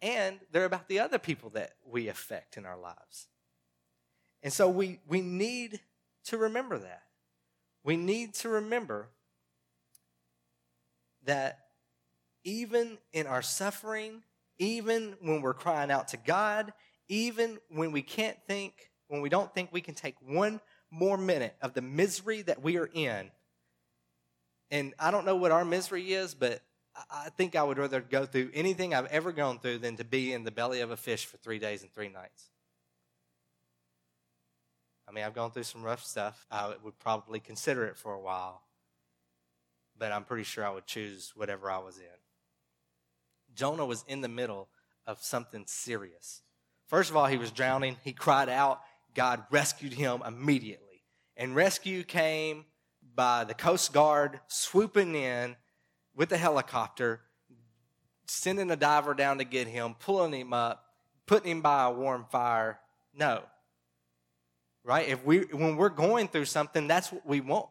And 0.00 0.38
they're 0.52 0.64
about 0.64 0.88
the 0.88 1.00
other 1.00 1.18
people 1.18 1.50
that 1.50 1.72
we 1.84 2.08
affect 2.08 2.56
in 2.56 2.64
our 2.64 2.78
lives. 2.78 3.26
And 4.42 4.52
so 4.52 4.68
we, 4.68 5.00
we 5.08 5.20
need 5.20 5.80
to 6.26 6.38
remember 6.38 6.78
that. 6.78 7.02
We 7.82 7.96
need 7.96 8.34
to 8.34 8.48
remember 8.48 9.08
that 11.24 11.58
even 12.44 12.98
in 13.12 13.26
our 13.26 13.42
suffering, 13.42 14.22
even 14.58 15.16
when 15.20 15.42
we're 15.42 15.54
crying 15.54 15.90
out 15.90 16.08
to 16.08 16.16
God, 16.16 16.72
even 17.08 17.58
when 17.68 17.92
we 17.92 18.02
can't 18.02 18.36
think, 18.46 18.90
when 19.08 19.20
we 19.20 19.28
don't 19.28 19.52
think 19.54 19.70
we 19.72 19.80
can 19.80 19.94
take 19.94 20.14
one 20.20 20.60
more 20.90 21.16
minute 21.16 21.56
of 21.60 21.74
the 21.74 21.82
misery 21.82 22.42
that 22.42 22.62
we 22.62 22.76
are 22.76 22.88
in, 22.92 23.30
and 24.70 24.94
I 24.98 25.10
don't 25.10 25.24
know 25.24 25.36
what 25.36 25.50
our 25.50 25.64
misery 25.64 26.12
is, 26.12 26.34
but 26.34 26.60
I 27.10 27.28
think 27.30 27.56
I 27.56 27.62
would 27.62 27.78
rather 27.78 28.00
go 28.00 28.26
through 28.26 28.50
anything 28.54 28.94
I've 28.94 29.06
ever 29.06 29.32
gone 29.32 29.58
through 29.58 29.78
than 29.78 29.96
to 29.96 30.04
be 30.04 30.32
in 30.32 30.44
the 30.44 30.50
belly 30.50 30.80
of 30.80 30.90
a 30.90 30.96
fish 30.96 31.26
for 31.26 31.36
three 31.36 31.58
days 31.58 31.82
and 31.82 31.92
three 31.92 32.08
nights. 32.08 32.50
I 35.08 35.12
mean, 35.12 35.24
I've 35.24 35.34
gone 35.34 35.50
through 35.50 35.62
some 35.62 35.82
rough 35.82 36.04
stuff. 36.04 36.46
I 36.50 36.74
would 36.82 36.98
probably 36.98 37.40
consider 37.40 37.86
it 37.86 37.96
for 37.96 38.12
a 38.12 38.20
while, 38.20 38.62
but 39.98 40.12
I'm 40.12 40.24
pretty 40.24 40.44
sure 40.44 40.66
I 40.66 40.70
would 40.70 40.86
choose 40.86 41.32
whatever 41.34 41.70
I 41.70 41.78
was 41.78 41.98
in. 41.98 42.04
Jonah 43.54 43.86
was 43.86 44.04
in 44.06 44.20
the 44.20 44.28
middle 44.28 44.68
of 45.06 45.22
something 45.22 45.64
serious. 45.66 46.42
First 46.86 47.10
of 47.10 47.16
all, 47.16 47.26
he 47.26 47.38
was 47.38 47.50
drowning. 47.50 47.96
He 48.04 48.12
cried 48.12 48.48
out. 48.48 48.80
God 49.14 49.44
rescued 49.50 49.94
him 49.94 50.22
immediately. 50.26 51.02
And 51.36 51.54
rescue 51.54 52.02
came 52.02 52.66
by 53.14 53.44
the 53.44 53.54
Coast 53.54 53.92
Guard 53.92 54.40
swooping 54.48 55.14
in 55.14 55.56
with 56.18 56.32
a 56.32 56.36
helicopter, 56.36 57.20
sending 58.26 58.70
a 58.70 58.76
diver 58.76 59.14
down 59.14 59.38
to 59.38 59.44
get 59.44 59.68
him, 59.68 59.94
pulling 60.00 60.34
him 60.34 60.52
up, 60.52 60.84
putting 61.26 61.52
him 61.52 61.62
by 61.62 61.84
a 61.84 61.90
warm 61.90 62.26
fire. 62.30 62.78
No. 63.14 63.44
Right? 64.84 65.08
If 65.08 65.24
we 65.24 65.40
when 65.52 65.76
we're 65.76 65.88
going 65.88 66.28
through 66.28 66.46
something, 66.46 66.88
that's 66.88 67.12
what 67.12 67.24
we 67.24 67.40
want. 67.40 67.68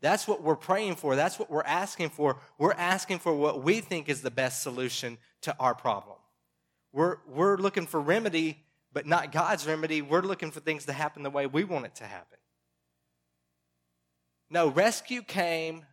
That's 0.00 0.26
what 0.26 0.42
we're 0.42 0.56
praying 0.56 0.96
for. 0.96 1.16
That's 1.16 1.38
what 1.38 1.50
we're 1.50 1.62
asking 1.62 2.10
for. 2.10 2.38
We're 2.56 2.72
asking 2.72 3.18
for 3.18 3.34
what 3.34 3.62
we 3.62 3.80
think 3.80 4.08
is 4.08 4.22
the 4.22 4.30
best 4.30 4.62
solution 4.62 5.18
to 5.42 5.54
our 5.58 5.74
problem. 5.74 6.16
We're, 6.92 7.18
we're 7.28 7.56
looking 7.56 7.86
for 7.86 8.00
remedy, 8.00 8.58
but 8.92 9.06
not 9.06 9.32
God's 9.32 9.66
remedy. 9.66 10.02
We're 10.02 10.22
looking 10.22 10.50
for 10.50 10.60
things 10.60 10.86
to 10.86 10.92
happen 10.92 11.22
the 11.22 11.30
way 11.30 11.46
we 11.46 11.62
want 11.64 11.86
it 11.86 11.94
to 11.96 12.04
happen. 12.04 12.38
No, 14.50 14.68
rescue 14.68 15.22
came 15.22 15.86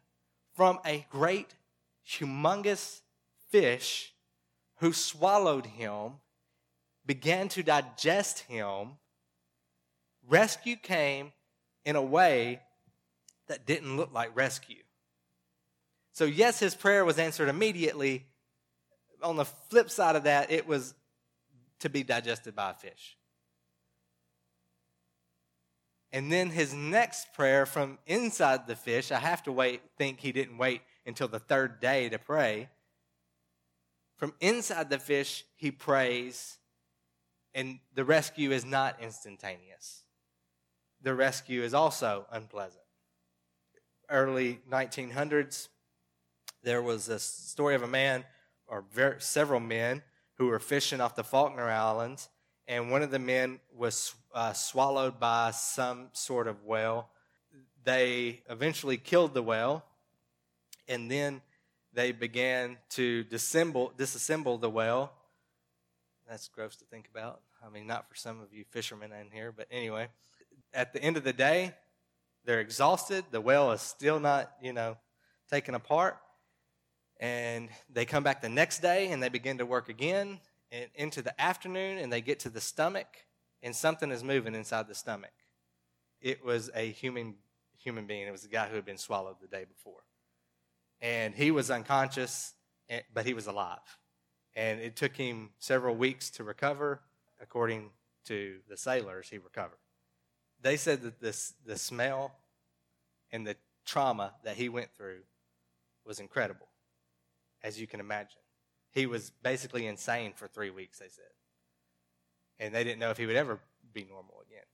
from 0.56 0.80
a 0.86 1.06
great 1.12 1.54
humongous 2.10 3.02
fish 3.50 4.14
who 4.78 4.94
swallowed 4.94 5.66
him, 5.66 6.14
began 7.06 7.50
to 7.50 7.64
digest 7.64 8.40
him. 8.42 8.98
Rescue 10.28 10.76
came 10.76 11.32
in 11.86 11.96
a 11.96 12.02
way 12.02 12.62
that 13.48 13.66
didn't 13.66 13.98
look 13.98 14.14
like 14.14 14.36
rescue. 14.36 14.84
So, 16.14 16.26
yes, 16.26 16.60
his 16.60 16.76
prayer 16.76 17.06
was 17.06 17.20
answered 17.20 17.50
immediately. 17.50 18.26
On 19.22 19.36
the 19.36 19.46
flip 19.46 19.90
side 19.90 20.16
of 20.16 20.24
that, 20.24 20.52
it 20.52 20.68
was 20.68 20.94
to 21.80 21.90
be 21.90 22.04
digested 22.04 22.56
by 22.56 22.72
a 22.72 22.74
fish. 22.74 23.18
And 26.12 26.32
then 26.32 26.50
his 26.50 26.74
next 26.74 27.34
prayer 27.34 27.66
from 27.66 28.00
inside 28.08 28.66
the 28.66 28.76
fish, 28.76 29.12
I 29.12 29.20
have 29.20 29.44
to 29.44 29.52
wait, 29.52 29.82
think 29.98 30.20
he 30.20 30.32
didn't 30.32 30.58
wait 30.58 30.82
until 31.10 31.28
the 31.28 31.40
third 31.40 31.82
day 31.82 32.08
to 32.08 32.18
pray. 32.18 32.70
From 34.16 34.34
inside 34.40 34.90
the 34.90 35.00
fish, 35.00 35.44
he 35.56 35.72
prays, 35.72 36.58
and 37.54 37.80
the 37.94 38.06
rescue 38.06 38.52
is 38.52 38.64
not 38.64 39.02
instantaneous. 39.02 40.04
The 41.02 41.14
rescue 41.14 41.64
is 41.64 41.74
also 41.74 42.26
unpleasant. 42.32 42.84
Early 44.10 44.60
1900s, 44.70 45.68
there 46.64 46.82
was 46.82 47.10
a 47.10 47.20
story 47.20 47.76
of 47.76 47.84
a 47.84 47.88
man, 47.88 48.24
or 48.68 48.86
several 49.20 49.60
men, 49.60 50.04
who 50.38 50.48
were 50.48 50.60
fishing 50.60 51.02
off 51.02 51.16
the 51.16 51.24
Falkland 51.24 51.70
Islands, 51.70 52.30
and 52.68 52.92
one 52.92 53.02
of 53.02 53.12
the 53.12 53.20
men 53.20 53.60
was 53.76 54.14
uh, 54.34 54.54
swallowed 54.54 55.20
by 55.20 55.52
some 55.52 56.10
sort 56.14 56.48
of 56.48 56.66
whale. 56.66 57.10
They 57.84 58.44
eventually 58.50 58.98
killed 58.98 59.34
the 59.34 59.42
whale, 59.42 59.84
and 60.90 61.10
then 61.10 61.42
they 61.94 62.12
began 62.12 62.78
to 62.90 63.24
disassemble, 63.26 63.96
disassemble 63.96 64.60
the 64.60 64.70
whale. 64.70 65.14
That's 66.28 66.48
gross 66.50 66.76
to 66.78 66.86
think 66.86 67.08
about. 67.14 67.42
I 67.66 67.70
mean, 67.70 67.88
not 67.88 68.10
for 68.10 68.16
some 68.16 68.42
of 68.42 68.54
you 68.54 68.66
fishermen 68.70 69.12
in 69.12 69.32
here, 69.32 69.54
but 69.56 69.68
anyway. 69.72 70.10
At 70.74 70.94
the 70.94 71.02
end 71.02 71.18
of 71.18 71.24
the 71.24 71.34
day, 71.34 71.74
they're 72.46 72.60
exhausted. 72.60 73.26
The 73.32 73.42
whale 73.42 73.72
is 73.72 73.82
still 73.82 74.20
not, 74.20 74.52
you 74.62 74.74
know, 74.74 74.98
taken 75.50 75.76
apart. 75.76 76.18
And 77.20 77.70
they 77.92 78.06
come 78.06 78.24
back 78.24 78.42
the 78.42 78.50
next 78.50 78.80
day 78.80 79.12
and 79.12 79.22
they 79.22 79.30
begin 79.30 79.58
to 79.58 79.66
work 79.66 79.90
again 79.90 80.40
and 80.72 80.90
into 80.96 81.22
the 81.22 81.40
afternoon 81.42 81.98
and 81.98 82.14
they 82.14 82.22
get 82.22 82.40
to 82.42 82.50
the 82.50 82.62
stomach 82.62 83.08
and 83.62 83.76
something 83.76 84.10
is 84.12 84.24
moving 84.24 84.56
inside 84.56 84.88
the 84.88 84.96
stomach. 84.96 85.34
It 86.22 86.46
was 86.46 86.70
a 86.74 86.92
human 86.92 87.36
human 87.78 88.06
being. 88.06 88.28
It 88.28 88.32
was 88.32 88.46
a 88.46 88.50
guy 88.50 88.68
who 88.68 88.76
had 88.76 88.86
been 88.86 88.98
swallowed 88.98 89.38
the 89.42 89.48
day 89.48 89.66
before 89.66 90.02
and 91.02 91.34
he 91.34 91.52
was 91.52 91.72
unconscious, 91.72 92.54
eh, 92.90 93.02
but 93.14 93.26
he 93.26 93.34
was 93.34 93.48
alive. 93.48 93.78
And 94.56 94.80
it 94.82 94.96
took 94.96 95.16
him 95.16 95.52
several 95.60 95.96
weeks 95.96 96.30
to 96.32 96.44
recover. 96.44 97.02
According 97.42 97.92
to 98.26 98.58
the 98.68 98.76
sailors, 98.76 99.30
he 99.30 99.38
recovered. 99.38 99.80
They 100.62 100.76
said 100.76 101.02
that 101.04 101.22
this, 101.22 101.54
the 101.66 101.78
smell 101.78 102.36
and 103.32 103.48
the 103.48 103.56
trauma 103.86 104.34
that 104.44 104.58
he 104.58 104.68
went 104.68 104.94
through 104.94 105.20
was 106.06 106.20
incredible, 106.20 106.68
as 107.64 107.80
you 107.80 107.88
can 107.88 108.02
imagine. 108.02 108.42
He 108.92 109.06
was 109.06 109.32
basically 109.42 109.88
insane 109.88 110.34
for 110.36 110.48
three 110.48 110.70
weeks, 110.70 111.00
they 111.00 111.08
said. 111.08 111.32
And 112.60 112.76
they 112.76 112.84
didn't 112.84 113.00
know 113.00 113.12
if 113.12 113.18
he 113.18 113.26
would 113.26 113.38
ever 113.38 113.60
be 113.94 114.04
normal 114.04 114.44
again. 114.46 114.66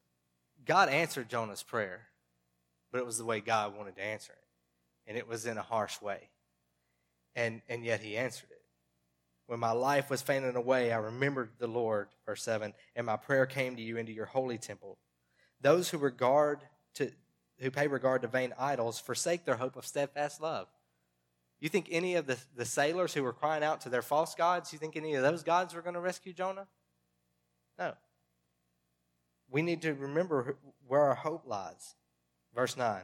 God 0.66 0.90
answered 0.90 1.30
Jonah's 1.30 1.62
prayer, 1.62 2.08
but 2.92 2.98
it 2.98 3.06
was 3.06 3.20
the 3.20 3.26
way 3.26 3.42
God 3.42 3.78
wanted 3.78 3.96
to 3.98 4.04
answer 4.04 4.34
it 4.34 4.45
and 5.08 5.18
it 5.18 5.28
was 5.28 5.46
in 5.46 5.58
a 5.58 5.62
harsh 5.62 6.02
way. 6.02 6.30
And, 7.36 7.62
and 7.68 7.84
yet 7.84 8.02
he 8.02 8.18
answered 8.18 8.50
it. 8.52 8.62
When 9.48 9.60
my 9.60 9.72
life 9.72 10.10
was 10.10 10.22
fading 10.22 10.56
away, 10.56 10.92
I 10.92 10.98
remembered 10.98 11.52
the 11.60 11.68
Lord, 11.68 12.08
verse 12.26 12.42
7, 12.44 12.74
and 12.96 13.06
my 13.06 13.18
prayer 13.18 13.46
came 13.46 13.76
to 13.76 13.82
you 13.82 13.98
into 13.98 14.12
your 14.12 14.26
holy 14.26 14.58
temple. 14.58 14.98
Those 15.62 15.90
who 15.90 15.98
regard 15.98 16.62
to 16.96 17.12
who 17.60 17.72
pay 17.72 17.88
regard 17.88 18.22
to 18.22 18.28
vain 18.28 18.54
idols 18.60 19.00
forsake 19.00 19.46
their 19.46 19.56
hope 19.56 19.78
of 19.78 19.86
steadfast 19.86 20.42
love. 20.42 20.68
You 21.60 21.70
think 21.70 21.88
any 21.90 22.16
of 22.16 22.28
the, 22.28 22.38
the 22.56 22.66
sailors 22.66 23.14
who 23.14 23.24
were 23.24 23.34
crying 23.34 23.64
out 23.64 23.82
to 23.82 23.90
their 23.90 24.02
false 24.02 24.36
gods, 24.36 24.74
you 24.74 24.80
think 24.80 24.98
any 24.98 25.16
of 25.16 25.24
those 25.24 25.42
gods 25.42 25.74
were 25.74 25.82
going 25.82 25.94
to 25.94 26.02
rescue 26.02 26.34
Jonah? 26.34 26.68
No. 27.80 27.94
We 29.50 29.62
need 29.62 29.82
to 29.84 29.94
remember 29.94 30.58
where 30.88 31.02
our 31.02 31.16
hope 31.16 31.44
lies. 31.46 31.96
Verse 32.54 32.76
9 32.76 33.04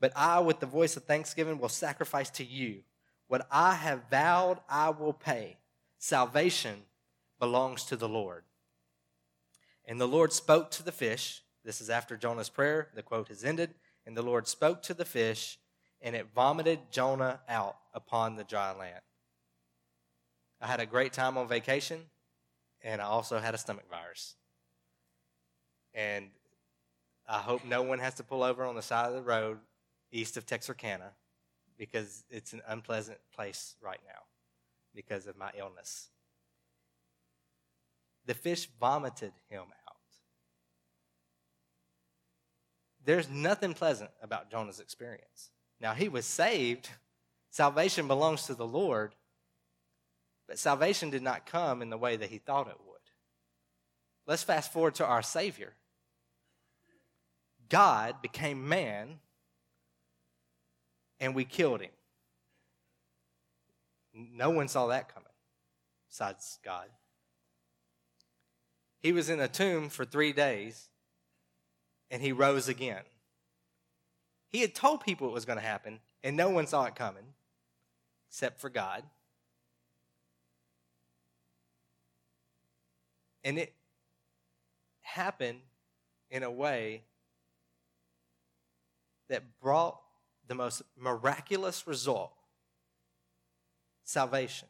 but 0.00 0.12
I, 0.14 0.40
with 0.40 0.60
the 0.60 0.66
voice 0.66 0.96
of 0.96 1.04
thanksgiving, 1.04 1.58
will 1.58 1.68
sacrifice 1.68 2.30
to 2.30 2.44
you. 2.44 2.82
What 3.26 3.46
I 3.50 3.74
have 3.74 4.04
vowed, 4.10 4.58
I 4.68 4.90
will 4.90 5.12
pay. 5.12 5.58
Salvation 5.98 6.82
belongs 7.38 7.84
to 7.84 7.96
the 7.96 8.08
Lord. 8.08 8.44
And 9.84 10.00
the 10.00 10.08
Lord 10.08 10.32
spoke 10.32 10.70
to 10.72 10.82
the 10.82 10.92
fish. 10.92 11.42
This 11.64 11.80
is 11.80 11.90
after 11.90 12.16
Jonah's 12.16 12.48
prayer. 12.48 12.88
The 12.94 13.02
quote 13.02 13.28
has 13.28 13.44
ended. 13.44 13.74
And 14.06 14.16
the 14.16 14.22
Lord 14.22 14.48
spoke 14.48 14.82
to 14.84 14.94
the 14.94 15.04
fish, 15.04 15.58
and 16.00 16.16
it 16.16 16.28
vomited 16.34 16.78
Jonah 16.90 17.40
out 17.48 17.76
upon 17.92 18.36
the 18.36 18.44
dry 18.44 18.72
land. 18.72 19.00
I 20.60 20.66
had 20.66 20.80
a 20.80 20.86
great 20.86 21.12
time 21.12 21.36
on 21.36 21.46
vacation, 21.46 22.00
and 22.82 23.02
I 23.02 23.04
also 23.04 23.38
had 23.38 23.54
a 23.54 23.58
stomach 23.58 23.84
virus. 23.90 24.36
And 25.92 26.28
I 27.28 27.38
hope 27.38 27.64
no 27.66 27.82
one 27.82 27.98
has 27.98 28.14
to 28.14 28.22
pull 28.22 28.42
over 28.42 28.64
on 28.64 28.76
the 28.76 28.82
side 28.82 29.08
of 29.08 29.14
the 29.14 29.22
road 29.22 29.58
east 30.12 30.36
of 30.36 30.46
Texarkana 30.46 31.12
because 31.78 32.24
it's 32.30 32.52
an 32.52 32.62
unpleasant 32.66 33.18
place 33.34 33.76
right 33.80 34.00
now 34.06 34.20
because 34.94 35.26
of 35.26 35.36
my 35.36 35.50
illness. 35.56 36.08
The 38.26 38.34
fish 38.34 38.68
vomited 38.80 39.32
him 39.48 39.62
out. 39.62 39.96
There's 43.04 43.30
nothing 43.30 43.72
pleasant 43.72 44.10
about 44.22 44.50
Jonah's 44.50 44.80
experience. 44.80 45.50
Now, 45.80 45.94
he 45.94 46.08
was 46.08 46.26
saved. 46.26 46.90
Salvation 47.50 48.06
belongs 48.08 48.42
to 48.44 48.54
the 48.54 48.66
Lord, 48.66 49.14
but 50.46 50.58
salvation 50.58 51.08
did 51.08 51.22
not 51.22 51.46
come 51.46 51.80
in 51.80 51.90
the 51.90 51.96
way 51.96 52.16
that 52.16 52.28
he 52.28 52.38
thought 52.38 52.68
it 52.68 52.76
would. 52.86 52.98
Let's 54.26 54.42
fast 54.42 54.72
forward 54.72 54.96
to 54.96 55.06
our 55.06 55.22
Savior. 55.22 55.72
God 57.70 58.20
became 58.20 58.68
man 58.68 59.20
and 61.20 61.34
we 61.34 61.44
killed 61.44 61.80
him. 61.80 61.90
No 64.14 64.50
one 64.50 64.68
saw 64.68 64.86
that 64.88 65.12
coming 65.12 65.28
besides 66.08 66.58
God. 66.64 66.88
He 69.00 69.12
was 69.12 69.30
in 69.30 69.40
a 69.40 69.48
tomb 69.48 69.88
for 69.88 70.04
three 70.04 70.32
days 70.32 70.88
and 72.10 72.22
he 72.22 72.32
rose 72.32 72.68
again. 72.68 73.02
He 74.48 74.60
had 74.60 74.74
told 74.74 75.02
people 75.02 75.28
it 75.28 75.34
was 75.34 75.44
going 75.44 75.58
to 75.58 75.64
happen, 75.64 76.00
and 76.24 76.36
no 76.36 76.48
one 76.48 76.66
saw 76.66 76.84
it 76.84 76.94
coming 76.94 77.34
except 78.28 78.60
for 78.60 78.70
God. 78.70 79.02
And 83.44 83.58
it 83.58 83.74
happened 85.02 85.60
in 86.30 86.42
a 86.42 86.50
way 86.50 87.02
that 89.28 89.60
brought 89.60 90.00
the 90.48 90.54
most 90.54 90.82
miraculous 90.98 91.86
result 91.86 92.32
salvation 94.04 94.68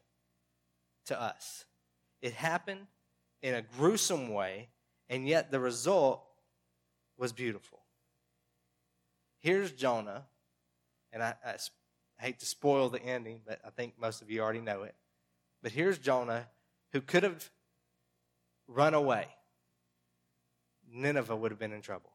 to 1.06 1.20
us. 1.20 1.64
It 2.20 2.32
happened 2.34 2.86
in 3.42 3.54
a 3.54 3.62
gruesome 3.62 4.32
way, 4.34 4.68
and 5.08 5.26
yet 5.26 5.50
the 5.50 5.60
result 5.60 6.22
was 7.16 7.32
beautiful. 7.32 7.80
Here's 9.40 9.70
Jonah, 9.70 10.24
and 11.12 11.22
I, 11.22 11.34
I, 11.44 11.56
hate 12.20 12.40
to 12.40 12.46
spoil 12.46 12.88
the 12.88 13.00
ending, 13.00 13.40
but 13.46 13.60
I 13.64 13.70
think 13.70 13.94
most 13.96 14.22
of 14.22 14.30
you 14.30 14.40
already 14.40 14.60
know 14.60 14.82
it. 14.82 14.96
But 15.62 15.70
here's 15.70 15.98
Jonah 15.98 16.48
who 16.92 17.00
could 17.00 17.22
have 17.22 17.48
run 18.66 18.92
away. 18.92 19.28
Nineveh 20.92 21.36
would 21.36 21.52
have 21.52 21.60
been 21.60 21.72
in 21.72 21.80
trouble. 21.80 22.10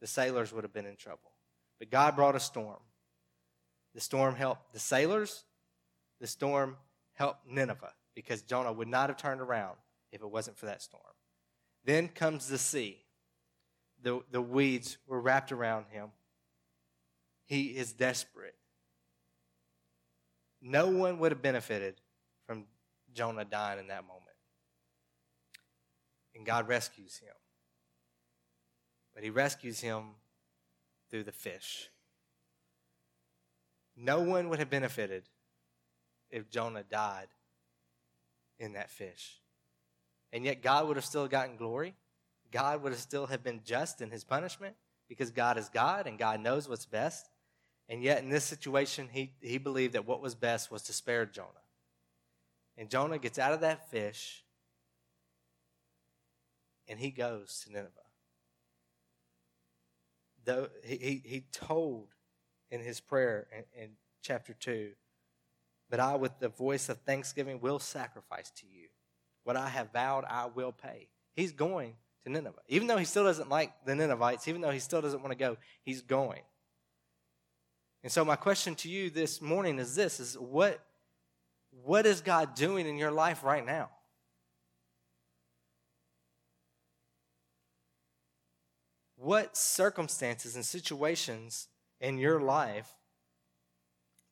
The 0.00 0.06
sailors 0.06 0.52
would 0.52 0.64
have 0.64 0.72
been 0.72 0.84
in 0.84 0.96
trouble. 0.96 1.32
But 1.78 1.90
God 1.90 2.14
brought 2.14 2.36
a 2.36 2.40
storm. 2.40 2.80
The 3.94 4.00
storm 4.00 4.34
helped 4.34 4.72
the 4.72 4.78
sailors. 4.78 5.44
The 6.20 6.26
storm 6.26 6.76
helped 7.14 7.48
Nineveh 7.48 7.94
because 8.14 8.42
Jonah 8.42 8.72
would 8.72 8.88
not 8.88 9.08
have 9.08 9.16
turned 9.18 9.40
around 9.40 9.76
if 10.12 10.20
it 10.20 10.30
wasn't 10.30 10.56
for 10.56 10.66
that 10.66 10.82
storm. 10.82 11.02
Then 11.84 12.08
comes 12.08 12.48
the 12.48 12.58
sea. 12.58 13.04
The, 14.02 14.20
the 14.30 14.42
weeds 14.42 14.98
were 15.06 15.20
wrapped 15.20 15.52
around 15.52 15.86
him. 15.90 16.08
He 17.46 17.66
is 17.76 17.92
desperate. 17.92 18.54
No 20.60 20.88
one 20.88 21.18
would 21.18 21.32
have 21.32 21.42
benefited 21.42 22.00
from 22.46 22.64
Jonah 23.14 23.44
dying 23.44 23.78
in 23.78 23.88
that 23.88 24.06
moment. 24.06 24.24
And 26.34 26.44
God 26.44 26.68
rescues 26.68 27.16
him. 27.16 27.34
But 29.14 29.24
he 29.24 29.30
rescues 29.30 29.80
him 29.80 30.14
through 31.10 31.24
the 31.24 31.32
fish. 31.32 31.88
No 34.00 34.20
one 34.20 34.48
would 34.48 34.60
have 34.60 34.70
benefited 34.70 35.24
if 36.30 36.48
Jonah 36.50 36.84
died 36.88 37.28
in 38.58 38.74
that 38.74 38.90
fish. 38.90 39.40
And 40.32 40.44
yet 40.44 40.62
God 40.62 40.86
would 40.86 40.96
have 40.96 41.04
still 41.04 41.26
gotten 41.26 41.56
glory. 41.56 41.94
God 42.52 42.82
would 42.82 42.92
have 42.92 43.00
still 43.00 43.26
have 43.26 43.42
been 43.42 43.60
just 43.64 44.00
in 44.00 44.10
his 44.10 44.24
punishment 44.24 44.76
because 45.08 45.30
God 45.30 45.58
is 45.58 45.68
God 45.68 46.06
and 46.06 46.18
God 46.18 46.40
knows 46.40 46.68
what's 46.68 46.86
best. 46.86 47.28
And 47.88 48.02
yet, 48.02 48.22
in 48.22 48.28
this 48.28 48.44
situation, 48.44 49.08
he, 49.10 49.32
he 49.40 49.56
believed 49.56 49.94
that 49.94 50.06
what 50.06 50.20
was 50.20 50.34
best 50.34 50.70
was 50.70 50.82
to 50.82 50.92
spare 50.92 51.24
Jonah. 51.24 51.48
And 52.76 52.90
Jonah 52.90 53.18
gets 53.18 53.38
out 53.38 53.54
of 53.54 53.60
that 53.60 53.90
fish 53.90 54.44
and 56.86 57.00
he 57.00 57.10
goes 57.10 57.64
to 57.64 57.72
Nineveh. 57.72 57.90
Though 60.44 60.68
he, 60.84 60.96
he, 60.96 61.22
he 61.24 61.40
told 61.50 62.14
in 62.70 62.80
his 62.80 63.00
prayer 63.00 63.46
in, 63.52 63.82
in 63.82 63.90
chapter 64.22 64.52
2 64.52 64.90
but 65.90 66.00
I, 66.00 66.16
with 66.16 66.38
the 66.38 66.48
voice 66.48 66.88
of 66.88 66.98
thanksgiving, 67.00 67.60
will 67.60 67.78
sacrifice 67.78 68.50
to 68.56 68.66
you. 68.66 68.88
What 69.44 69.56
I 69.56 69.68
have 69.68 69.92
vowed, 69.92 70.24
I 70.28 70.46
will 70.46 70.72
pay. 70.72 71.08
He's 71.34 71.52
going 71.52 71.94
to 72.24 72.30
Nineveh. 72.30 72.60
Even 72.68 72.88
though 72.88 72.98
he 72.98 73.06
still 73.06 73.24
doesn't 73.24 73.48
like 73.48 73.72
the 73.86 73.94
Ninevites, 73.94 74.48
even 74.48 74.60
though 74.60 74.70
he 74.70 74.80
still 74.80 75.00
doesn't 75.00 75.20
want 75.20 75.32
to 75.32 75.38
go, 75.38 75.56
he's 75.82 76.02
going. 76.02 76.42
And 78.02 78.12
so 78.12 78.24
my 78.24 78.36
question 78.36 78.74
to 78.76 78.88
you 78.88 79.08
this 79.10 79.40
morning 79.40 79.78
is 79.78 79.94
this 79.94 80.20
is 80.20 80.34
what 80.38 80.80
what 81.84 82.06
is 82.06 82.22
God 82.22 82.54
doing 82.54 82.86
in 82.86 82.96
your 82.96 83.10
life 83.10 83.44
right 83.44 83.64
now? 83.64 83.90
What 89.16 89.56
circumstances 89.56 90.54
and 90.54 90.64
situations 90.64 91.68
in 92.00 92.18
your 92.18 92.40
life 92.40 92.92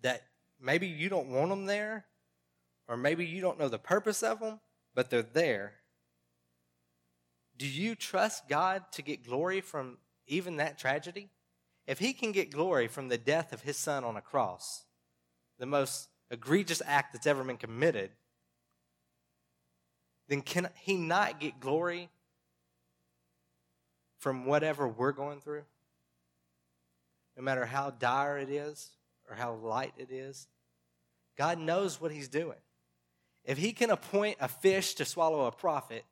that 0.02 0.22
maybe 0.60 0.86
you 0.86 1.08
don't 1.08 1.28
want 1.28 1.50
them 1.50 1.66
there, 1.66 2.06
or 2.88 2.96
maybe 2.96 3.26
you 3.26 3.40
don't 3.40 3.58
know 3.58 3.68
the 3.68 3.78
purpose 3.78 4.22
of 4.22 4.40
them, 4.40 4.60
but 4.94 5.10
they're 5.10 5.22
there. 5.22 5.74
Do 7.56 7.66
you 7.66 7.94
trust 7.94 8.48
God 8.48 8.84
to 8.92 9.02
get 9.02 9.26
glory 9.26 9.60
from 9.60 9.98
even 10.26 10.56
that 10.56 10.78
tragedy? 10.78 11.30
If 11.86 11.98
He 11.98 12.12
can 12.12 12.32
get 12.32 12.50
glory 12.50 12.88
from 12.88 13.08
the 13.08 13.18
death 13.18 13.52
of 13.52 13.62
His 13.62 13.76
Son 13.76 14.04
on 14.04 14.16
a 14.16 14.20
cross, 14.20 14.84
the 15.58 15.66
most 15.66 16.08
egregious 16.30 16.82
act 16.84 17.12
that's 17.12 17.26
ever 17.26 17.42
been 17.44 17.56
committed, 17.56 18.10
then 20.28 20.42
can 20.42 20.68
He 20.76 20.96
not 20.96 21.40
get 21.40 21.60
glory 21.60 22.10
from 24.18 24.44
whatever 24.46 24.88
we're 24.88 25.12
going 25.12 25.40
through? 25.40 25.64
No 27.36 27.42
matter 27.42 27.66
how 27.66 27.90
dire 27.90 28.38
it 28.38 28.50
is 28.50 28.90
or 29.28 29.36
how 29.36 29.54
light 29.54 29.92
it 29.98 30.10
is, 30.10 30.48
God 31.36 31.58
knows 31.58 32.00
what 32.00 32.10
He's 32.10 32.28
doing. 32.28 32.58
If 33.44 33.58
He 33.58 33.72
can 33.72 33.90
appoint 33.90 34.38
a 34.40 34.48
fish 34.48 34.94
to 34.94 35.04
swallow 35.04 35.46
a 35.46 35.52
prophet, 35.52 36.04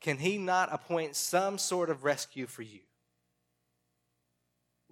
can 0.00 0.18
He 0.18 0.38
not 0.38 0.68
appoint 0.72 1.16
some 1.16 1.58
sort 1.58 1.90
of 1.90 2.04
rescue 2.04 2.46
for 2.46 2.62
you? 2.62 2.80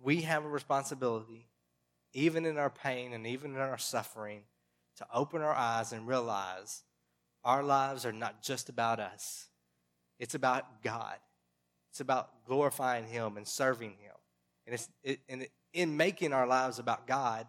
We 0.02 0.22
have 0.22 0.44
a 0.44 0.48
responsibility, 0.48 1.48
even 2.12 2.44
in 2.44 2.58
our 2.58 2.70
pain 2.70 3.12
and 3.12 3.26
even 3.26 3.54
in 3.54 3.60
our 3.60 3.78
suffering, 3.78 4.42
to 4.98 5.06
open 5.12 5.42
our 5.42 5.54
eyes 5.54 5.92
and 5.92 6.06
realize 6.06 6.82
our 7.44 7.62
lives 7.62 8.06
are 8.06 8.12
not 8.12 8.42
just 8.42 8.68
about 8.68 8.98
us, 8.98 9.48
it's 10.18 10.34
about 10.34 10.82
God. 10.82 11.16
It's 11.90 12.00
about 12.00 12.44
glorifying 12.44 13.06
Him 13.06 13.38
and 13.38 13.48
serving 13.48 13.92
Him. 13.92 14.15
And, 14.66 14.74
it's, 14.74 14.88
it, 15.02 15.20
and 15.28 15.46
in 15.72 15.96
making 15.96 16.32
our 16.32 16.46
lives 16.46 16.78
about 16.78 17.06
God, 17.06 17.46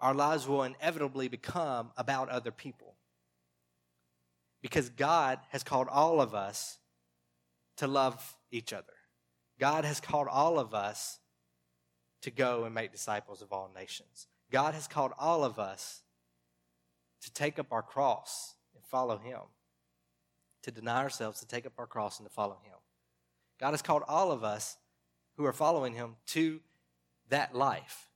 our 0.00 0.14
lives 0.14 0.46
will 0.46 0.62
inevitably 0.64 1.28
become 1.28 1.90
about 1.96 2.28
other 2.28 2.50
people. 2.50 2.94
Because 4.62 4.90
God 4.90 5.38
has 5.50 5.62
called 5.62 5.88
all 5.90 6.20
of 6.20 6.34
us 6.34 6.78
to 7.76 7.86
love 7.86 8.36
each 8.50 8.72
other. 8.72 8.92
God 9.58 9.84
has 9.84 10.00
called 10.00 10.28
all 10.30 10.58
of 10.58 10.74
us 10.74 11.18
to 12.22 12.30
go 12.30 12.64
and 12.64 12.74
make 12.74 12.92
disciples 12.92 13.42
of 13.42 13.52
all 13.52 13.70
nations. 13.74 14.26
God 14.50 14.74
has 14.74 14.88
called 14.88 15.12
all 15.18 15.44
of 15.44 15.58
us 15.58 16.02
to 17.22 17.32
take 17.32 17.58
up 17.58 17.72
our 17.72 17.82
cross 17.82 18.54
and 18.74 18.84
follow 18.84 19.18
Him, 19.18 19.40
to 20.62 20.70
deny 20.70 21.02
ourselves, 21.02 21.40
to 21.40 21.46
take 21.46 21.66
up 21.66 21.72
our 21.78 21.86
cross 21.86 22.18
and 22.18 22.28
to 22.28 22.34
follow 22.34 22.58
Him. 22.64 22.74
God 23.60 23.72
has 23.72 23.82
called 23.82 24.02
all 24.08 24.32
of 24.32 24.44
us 24.44 24.76
who 25.38 25.46
are 25.46 25.52
following 25.54 25.94
Him 25.94 26.16
to 26.26 26.60
that 27.30 27.54
life. 27.54 28.10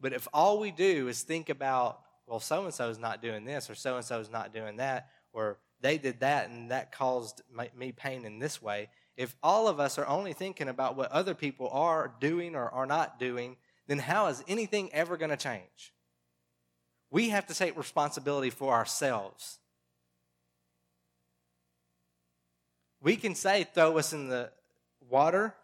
But 0.00 0.12
if 0.12 0.28
all 0.34 0.60
we 0.60 0.70
do 0.70 1.08
is 1.08 1.22
think 1.22 1.48
about, 1.48 2.00
well, 2.26 2.40
so 2.40 2.64
and 2.64 2.74
so 2.74 2.90
is 2.90 2.98
not 2.98 3.22
doing 3.22 3.44
this, 3.44 3.70
or 3.70 3.74
so 3.74 3.96
and 3.96 4.04
so 4.04 4.20
is 4.20 4.30
not 4.30 4.52
doing 4.52 4.76
that, 4.76 5.08
or 5.32 5.58
they 5.80 5.96
did 5.96 6.20
that 6.20 6.50
and 6.50 6.70
that 6.70 6.92
caused 6.92 7.40
me 7.76 7.92
pain 7.92 8.26
in 8.26 8.38
this 8.38 8.60
way, 8.60 8.88
if 9.16 9.36
all 9.42 9.68
of 9.68 9.78
us 9.80 9.96
are 9.96 10.06
only 10.06 10.32
thinking 10.32 10.68
about 10.68 10.96
what 10.96 11.12
other 11.12 11.34
people 11.34 11.68
are 11.70 12.12
doing 12.20 12.54
or 12.54 12.68
are 12.70 12.86
not 12.86 13.18
doing, 13.18 13.56
then 13.86 13.98
how 13.98 14.26
is 14.26 14.42
anything 14.48 14.92
ever 14.92 15.16
going 15.16 15.30
to 15.30 15.36
change? 15.36 15.92
We 17.10 17.28
have 17.30 17.46
to 17.46 17.54
take 17.54 17.76
responsibility 17.76 18.50
for 18.50 18.72
ourselves. 18.72 19.58
We 23.02 23.16
can 23.16 23.34
say, 23.34 23.66
throw 23.72 23.98
us 23.98 24.12
in 24.12 24.28
the 24.28 24.50
water, 25.08 25.54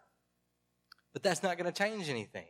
but 1.17 1.23
that's 1.23 1.41
not 1.41 1.57
going 1.57 1.65
to 1.65 1.75
change 1.75 2.09
anything. 2.09 2.45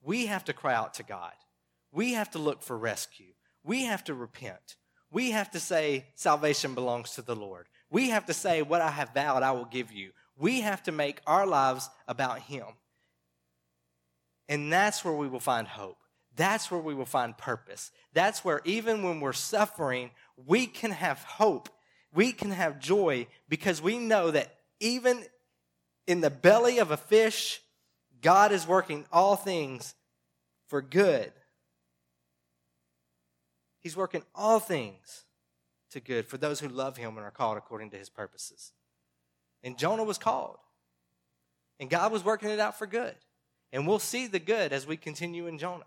We 0.00 0.26
have 0.26 0.44
to 0.44 0.52
cry 0.52 0.74
out 0.74 0.94
to 0.94 1.02
God. 1.02 1.32
We 1.90 2.12
have 2.12 2.30
to 2.30 2.38
look 2.38 2.62
for 2.62 2.78
rescue. 2.78 3.32
We 3.64 3.86
have 3.86 4.04
to 4.04 4.14
repent. 4.14 4.76
We 5.10 5.32
have 5.32 5.50
to 5.50 5.58
say, 5.58 6.04
salvation 6.14 6.76
belongs 6.76 7.14
to 7.14 7.22
the 7.22 7.34
Lord. 7.34 7.66
We 7.90 8.10
have 8.10 8.26
to 8.26 8.32
say, 8.32 8.62
what 8.62 8.80
I 8.80 8.92
have 8.92 9.12
vowed, 9.12 9.42
I 9.42 9.50
will 9.50 9.64
give 9.64 9.90
you. 9.90 10.12
We 10.38 10.60
have 10.60 10.84
to 10.84 10.92
make 10.92 11.20
our 11.26 11.48
lives 11.48 11.90
about 12.06 12.42
Him. 12.42 12.66
And 14.48 14.72
that's 14.72 15.04
where 15.04 15.14
we 15.14 15.26
will 15.26 15.40
find 15.40 15.66
hope. 15.66 15.98
That's 16.36 16.70
where 16.70 16.80
we 16.80 16.94
will 16.94 17.06
find 17.06 17.36
purpose. 17.36 17.90
That's 18.12 18.44
where, 18.44 18.60
even 18.64 19.02
when 19.02 19.18
we're 19.18 19.32
suffering, 19.32 20.12
we 20.46 20.68
can 20.68 20.92
have 20.92 21.24
hope. 21.24 21.70
We 22.14 22.30
can 22.30 22.52
have 22.52 22.78
joy 22.78 23.26
because 23.48 23.82
we 23.82 23.98
know 23.98 24.30
that 24.30 24.54
even 24.78 25.24
in 26.10 26.20
the 26.20 26.28
belly 26.28 26.78
of 26.78 26.90
a 26.90 26.96
fish, 26.96 27.62
God 28.20 28.50
is 28.50 28.66
working 28.66 29.04
all 29.12 29.36
things 29.36 29.94
for 30.66 30.82
good. 30.82 31.30
He's 33.78 33.96
working 33.96 34.24
all 34.34 34.58
things 34.58 35.22
to 35.92 36.00
good 36.00 36.26
for 36.26 36.36
those 36.36 36.58
who 36.58 36.68
love 36.68 36.96
him 36.96 37.16
and 37.16 37.24
are 37.24 37.30
called 37.30 37.56
according 37.58 37.90
to 37.90 37.96
his 37.96 38.08
purposes. 38.08 38.72
And 39.62 39.78
Jonah 39.78 40.02
was 40.02 40.18
called. 40.18 40.58
And 41.78 41.88
God 41.88 42.10
was 42.10 42.24
working 42.24 42.50
it 42.50 42.58
out 42.58 42.76
for 42.76 42.88
good. 42.88 43.14
And 43.72 43.86
we'll 43.86 44.00
see 44.00 44.26
the 44.26 44.40
good 44.40 44.72
as 44.72 44.88
we 44.88 44.96
continue 44.96 45.46
in 45.46 45.58
Jonah. 45.58 45.84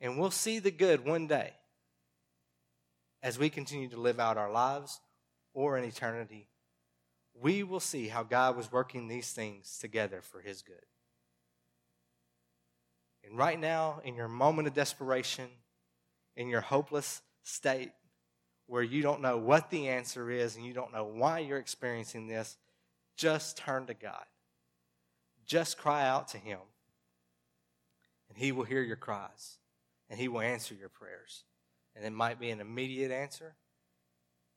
And 0.00 0.20
we'll 0.20 0.30
see 0.30 0.60
the 0.60 0.70
good 0.70 1.04
one 1.04 1.26
day 1.26 1.52
as 3.24 3.40
we 3.40 3.50
continue 3.50 3.88
to 3.88 4.00
live 4.00 4.20
out 4.20 4.38
our 4.38 4.52
lives 4.52 5.00
or 5.52 5.76
in 5.76 5.84
eternity 5.84 6.46
we 7.40 7.62
will 7.62 7.80
see 7.80 8.08
how 8.08 8.22
God 8.22 8.56
was 8.56 8.72
working 8.72 9.08
these 9.08 9.32
things 9.32 9.78
together 9.78 10.20
for 10.22 10.40
his 10.40 10.62
good. 10.62 10.84
And 13.24 13.36
right 13.36 13.58
now, 13.58 14.00
in 14.04 14.14
your 14.14 14.28
moment 14.28 14.68
of 14.68 14.74
desperation, 14.74 15.48
in 16.36 16.48
your 16.48 16.60
hopeless 16.60 17.22
state, 17.42 17.92
where 18.66 18.82
you 18.82 19.02
don't 19.02 19.20
know 19.20 19.36
what 19.36 19.70
the 19.70 19.88
answer 19.88 20.30
is 20.30 20.56
and 20.56 20.64
you 20.64 20.72
don't 20.72 20.92
know 20.92 21.04
why 21.04 21.40
you're 21.40 21.58
experiencing 21.58 22.26
this, 22.26 22.56
just 23.16 23.56
turn 23.56 23.86
to 23.86 23.94
God. 23.94 24.24
Just 25.46 25.78
cry 25.78 26.06
out 26.06 26.28
to 26.28 26.38
Him. 26.38 26.58
And 28.28 28.38
He 28.38 28.52
will 28.52 28.64
hear 28.64 28.82
your 28.82 28.96
cries 28.96 29.58
and 30.08 30.18
He 30.18 30.28
will 30.28 30.40
answer 30.40 30.74
your 30.74 30.88
prayers. 30.88 31.44
And 31.94 32.04
it 32.04 32.12
might 32.12 32.38
be 32.38 32.50
an 32.50 32.60
immediate 32.60 33.10
answer, 33.10 33.56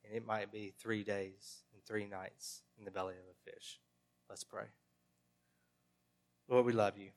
and 0.04 0.14
it 0.14 0.26
might 0.26 0.52
be 0.52 0.74
three 0.78 1.02
days 1.02 1.62
and 1.80 1.86
three 1.86 2.06
nights 2.06 2.62
in 2.78 2.84
the 2.84 2.90
belly 2.90 3.14
of 3.14 3.24
a 3.30 3.50
fish. 3.50 3.78
Let's 4.28 4.44
pray. 4.44 4.64
Lord, 6.48 6.66
we 6.66 6.72
love 6.72 6.98
you. 6.98 7.10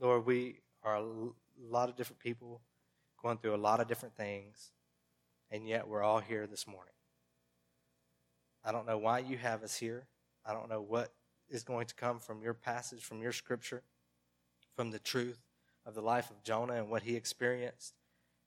Lord, 0.00 0.26
we 0.26 0.60
are 0.84 0.96
a 0.96 1.04
lot 1.60 1.88
of 1.88 1.96
different 1.96 2.20
people 2.20 2.60
going 3.20 3.38
through 3.38 3.54
a 3.54 3.56
lot 3.56 3.80
of 3.80 3.88
different 3.88 4.16
things, 4.16 4.70
and 5.50 5.66
yet 5.66 5.88
we're 5.88 6.02
all 6.02 6.20
here 6.20 6.46
this 6.46 6.66
morning. 6.66 6.94
I 8.64 8.70
don't 8.70 8.86
know 8.86 8.98
why 8.98 9.18
you 9.18 9.36
have 9.38 9.64
us 9.64 9.76
here. 9.76 10.06
I 10.46 10.52
don't 10.52 10.68
know 10.68 10.80
what 10.80 11.12
is 11.48 11.64
going 11.64 11.86
to 11.86 11.94
come 11.94 12.20
from 12.20 12.42
your 12.42 12.54
passage, 12.54 13.02
from 13.02 13.20
your 13.20 13.32
scripture, 13.32 13.82
from 14.76 14.92
the 14.92 14.98
truth 15.00 15.40
of 15.84 15.94
the 15.94 16.00
life 16.00 16.30
of 16.30 16.44
Jonah 16.44 16.74
and 16.74 16.90
what 16.90 17.02
he 17.02 17.16
experienced 17.16 17.94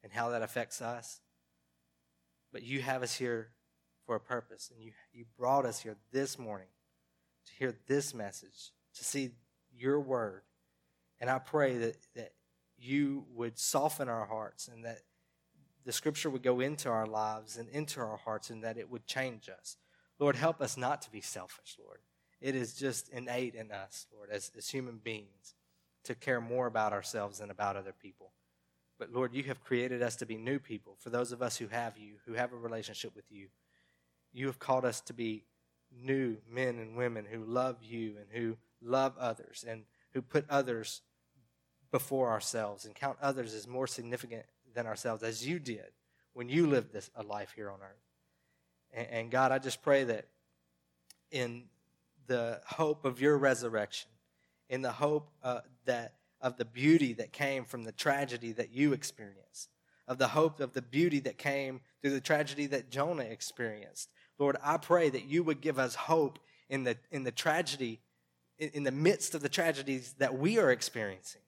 and 0.03 0.11
how 0.11 0.29
that 0.29 0.41
affects 0.41 0.81
us. 0.81 1.19
But 2.51 2.63
you 2.63 2.81
have 2.81 3.03
us 3.03 3.15
here 3.15 3.49
for 4.05 4.15
a 4.15 4.19
purpose, 4.19 4.71
and 4.73 4.83
you, 4.83 4.91
you 5.13 5.25
brought 5.37 5.65
us 5.65 5.81
here 5.81 5.95
this 6.11 6.37
morning 6.37 6.67
to 7.45 7.53
hear 7.53 7.75
this 7.87 8.13
message, 8.13 8.71
to 8.97 9.03
see 9.03 9.31
your 9.73 9.99
word. 9.99 10.41
And 11.19 11.29
I 11.29 11.39
pray 11.39 11.77
that, 11.77 11.97
that 12.15 12.33
you 12.77 13.25
would 13.35 13.57
soften 13.57 14.09
our 14.09 14.25
hearts 14.25 14.67
and 14.67 14.85
that 14.85 14.99
the 15.85 15.91
scripture 15.91 16.29
would 16.29 16.43
go 16.43 16.59
into 16.59 16.89
our 16.89 17.05
lives 17.05 17.57
and 17.57 17.69
into 17.69 17.99
our 17.99 18.17
hearts 18.17 18.49
and 18.49 18.63
that 18.63 18.77
it 18.77 18.89
would 18.89 19.05
change 19.05 19.49
us. 19.49 19.77
Lord, 20.19 20.35
help 20.35 20.61
us 20.61 20.77
not 20.77 21.01
to 21.03 21.11
be 21.11 21.21
selfish, 21.21 21.77
Lord. 21.83 21.99
It 22.39 22.55
is 22.55 22.73
just 22.73 23.09
innate 23.09 23.55
in 23.55 23.71
us, 23.71 24.07
Lord, 24.13 24.29
as, 24.31 24.51
as 24.57 24.69
human 24.69 24.97
beings, 24.97 25.55
to 26.03 26.15
care 26.15 26.41
more 26.41 26.67
about 26.67 26.93
ourselves 26.93 27.39
than 27.39 27.51
about 27.51 27.75
other 27.75 27.93
people. 27.93 28.31
But 29.01 29.11
Lord, 29.11 29.33
you 29.33 29.41
have 29.45 29.63
created 29.63 30.03
us 30.03 30.15
to 30.17 30.27
be 30.27 30.37
new 30.37 30.59
people. 30.59 30.93
For 30.99 31.09
those 31.09 31.31
of 31.31 31.41
us 31.41 31.57
who 31.57 31.65
have 31.69 31.97
you, 31.97 32.17
who 32.27 32.33
have 32.33 32.53
a 32.53 32.55
relationship 32.55 33.15
with 33.15 33.25
you, 33.31 33.47
you 34.31 34.45
have 34.45 34.59
called 34.59 34.85
us 34.85 35.01
to 35.01 35.13
be 35.13 35.43
new 35.91 36.37
men 36.47 36.77
and 36.77 36.95
women 36.95 37.25
who 37.25 37.43
love 37.43 37.77
you 37.81 38.13
and 38.19 38.27
who 38.29 38.57
love 38.79 39.17
others 39.17 39.65
and 39.67 39.85
who 40.13 40.21
put 40.21 40.45
others 40.51 41.01
before 41.89 42.29
ourselves 42.29 42.85
and 42.85 42.93
count 42.93 43.17
others 43.23 43.55
as 43.55 43.67
more 43.67 43.87
significant 43.87 44.45
than 44.75 44.85
ourselves, 44.85 45.23
as 45.23 45.47
you 45.47 45.57
did 45.57 45.89
when 46.33 46.47
you 46.47 46.67
lived 46.67 46.93
this 46.93 47.09
a 47.15 47.23
life 47.23 47.53
here 47.55 47.71
on 47.71 47.79
earth. 47.81 48.05
And, 48.93 49.07
and 49.07 49.31
God, 49.31 49.51
I 49.51 49.57
just 49.57 49.81
pray 49.81 50.03
that 50.03 50.27
in 51.31 51.63
the 52.27 52.61
hope 52.67 53.03
of 53.03 53.19
your 53.19 53.35
resurrection, 53.39 54.11
in 54.69 54.83
the 54.83 54.91
hope 54.91 55.31
uh, 55.41 55.61
that 55.85 56.13
of 56.41 56.57
the 56.57 56.65
beauty 56.65 57.13
that 57.13 57.31
came 57.31 57.65
from 57.65 57.83
the 57.83 57.91
tragedy 57.91 58.51
that 58.53 58.71
you 58.71 58.93
experienced, 58.93 59.69
of 60.07 60.17
the 60.17 60.29
hope 60.29 60.59
of 60.59 60.73
the 60.73 60.81
beauty 60.81 61.19
that 61.19 61.37
came 61.37 61.81
through 62.01 62.11
the 62.11 62.21
tragedy 62.21 62.65
that 62.67 62.89
Jonah 62.89 63.23
experienced. 63.23 64.09
Lord, 64.39 64.57
I 64.63 64.77
pray 64.77 65.09
that 65.09 65.25
you 65.25 65.43
would 65.43 65.61
give 65.61 65.77
us 65.77 65.95
hope 65.95 66.39
in 66.69 66.83
the 66.83 66.97
in 67.11 67.23
the 67.23 67.31
tragedy, 67.31 68.01
in, 68.57 68.83
the 68.83 68.91
midst 68.91 69.35
of 69.35 69.41
the 69.41 69.49
tragedies 69.49 70.15
that 70.17 70.37
we 70.37 70.57
are 70.57 70.71
experiencing 70.71 71.41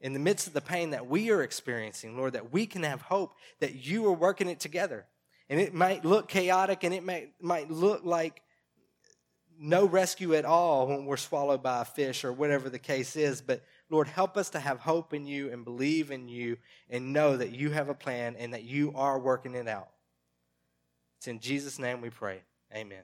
in 0.00 0.12
the 0.12 0.18
midst 0.18 0.46
of 0.46 0.52
the 0.52 0.60
pain 0.60 0.90
that 0.90 1.08
we 1.08 1.30
are 1.30 1.42
experiencing, 1.42 2.16
Lord, 2.16 2.34
that 2.34 2.52
we 2.52 2.66
can 2.66 2.82
have 2.82 3.02
hope 3.02 3.34
that 3.60 3.86
you 3.86 4.06
are 4.06 4.12
working 4.12 4.48
it 4.48 4.60
together. 4.60 5.06
And 5.48 5.60
it 5.60 5.72
might 5.72 6.04
look 6.04 6.28
chaotic 6.28 6.84
and 6.84 6.92
it 6.92 7.04
might, 7.04 7.32
might 7.40 7.70
look 7.70 8.04
like 8.04 8.42
no 9.58 9.86
rescue 9.86 10.34
at 10.34 10.44
all 10.44 10.88
when 10.88 11.06
we're 11.06 11.16
swallowed 11.16 11.62
by 11.62 11.80
a 11.80 11.84
fish 11.84 12.24
or 12.24 12.32
whatever 12.32 12.68
the 12.68 12.78
case 12.78 13.16
is. 13.16 13.40
But 13.40 13.62
Lord, 13.88 14.08
help 14.08 14.36
us 14.36 14.50
to 14.50 14.60
have 14.60 14.80
hope 14.80 15.14
in 15.14 15.26
you 15.26 15.50
and 15.52 15.64
believe 15.64 16.10
in 16.10 16.28
you 16.28 16.56
and 16.90 17.12
know 17.12 17.36
that 17.36 17.52
you 17.52 17.70
have 17.70 17.88
a 17.88 17.94
plan 17.94 18.34
and 18.36 18.52
that 18.52 18.64
you 18.64 18.92
are 18.94 19.18
working 19.18 19.54
it 19.54 19.68
out. 19.68 19.88
It's 21.18 21.28
in 21.28 21.38
Jesus' 21.40 21.78
name 21.78 22.00
we 22.00 22.10
pray. 22.10 22.42
Amen. 22.74 23.02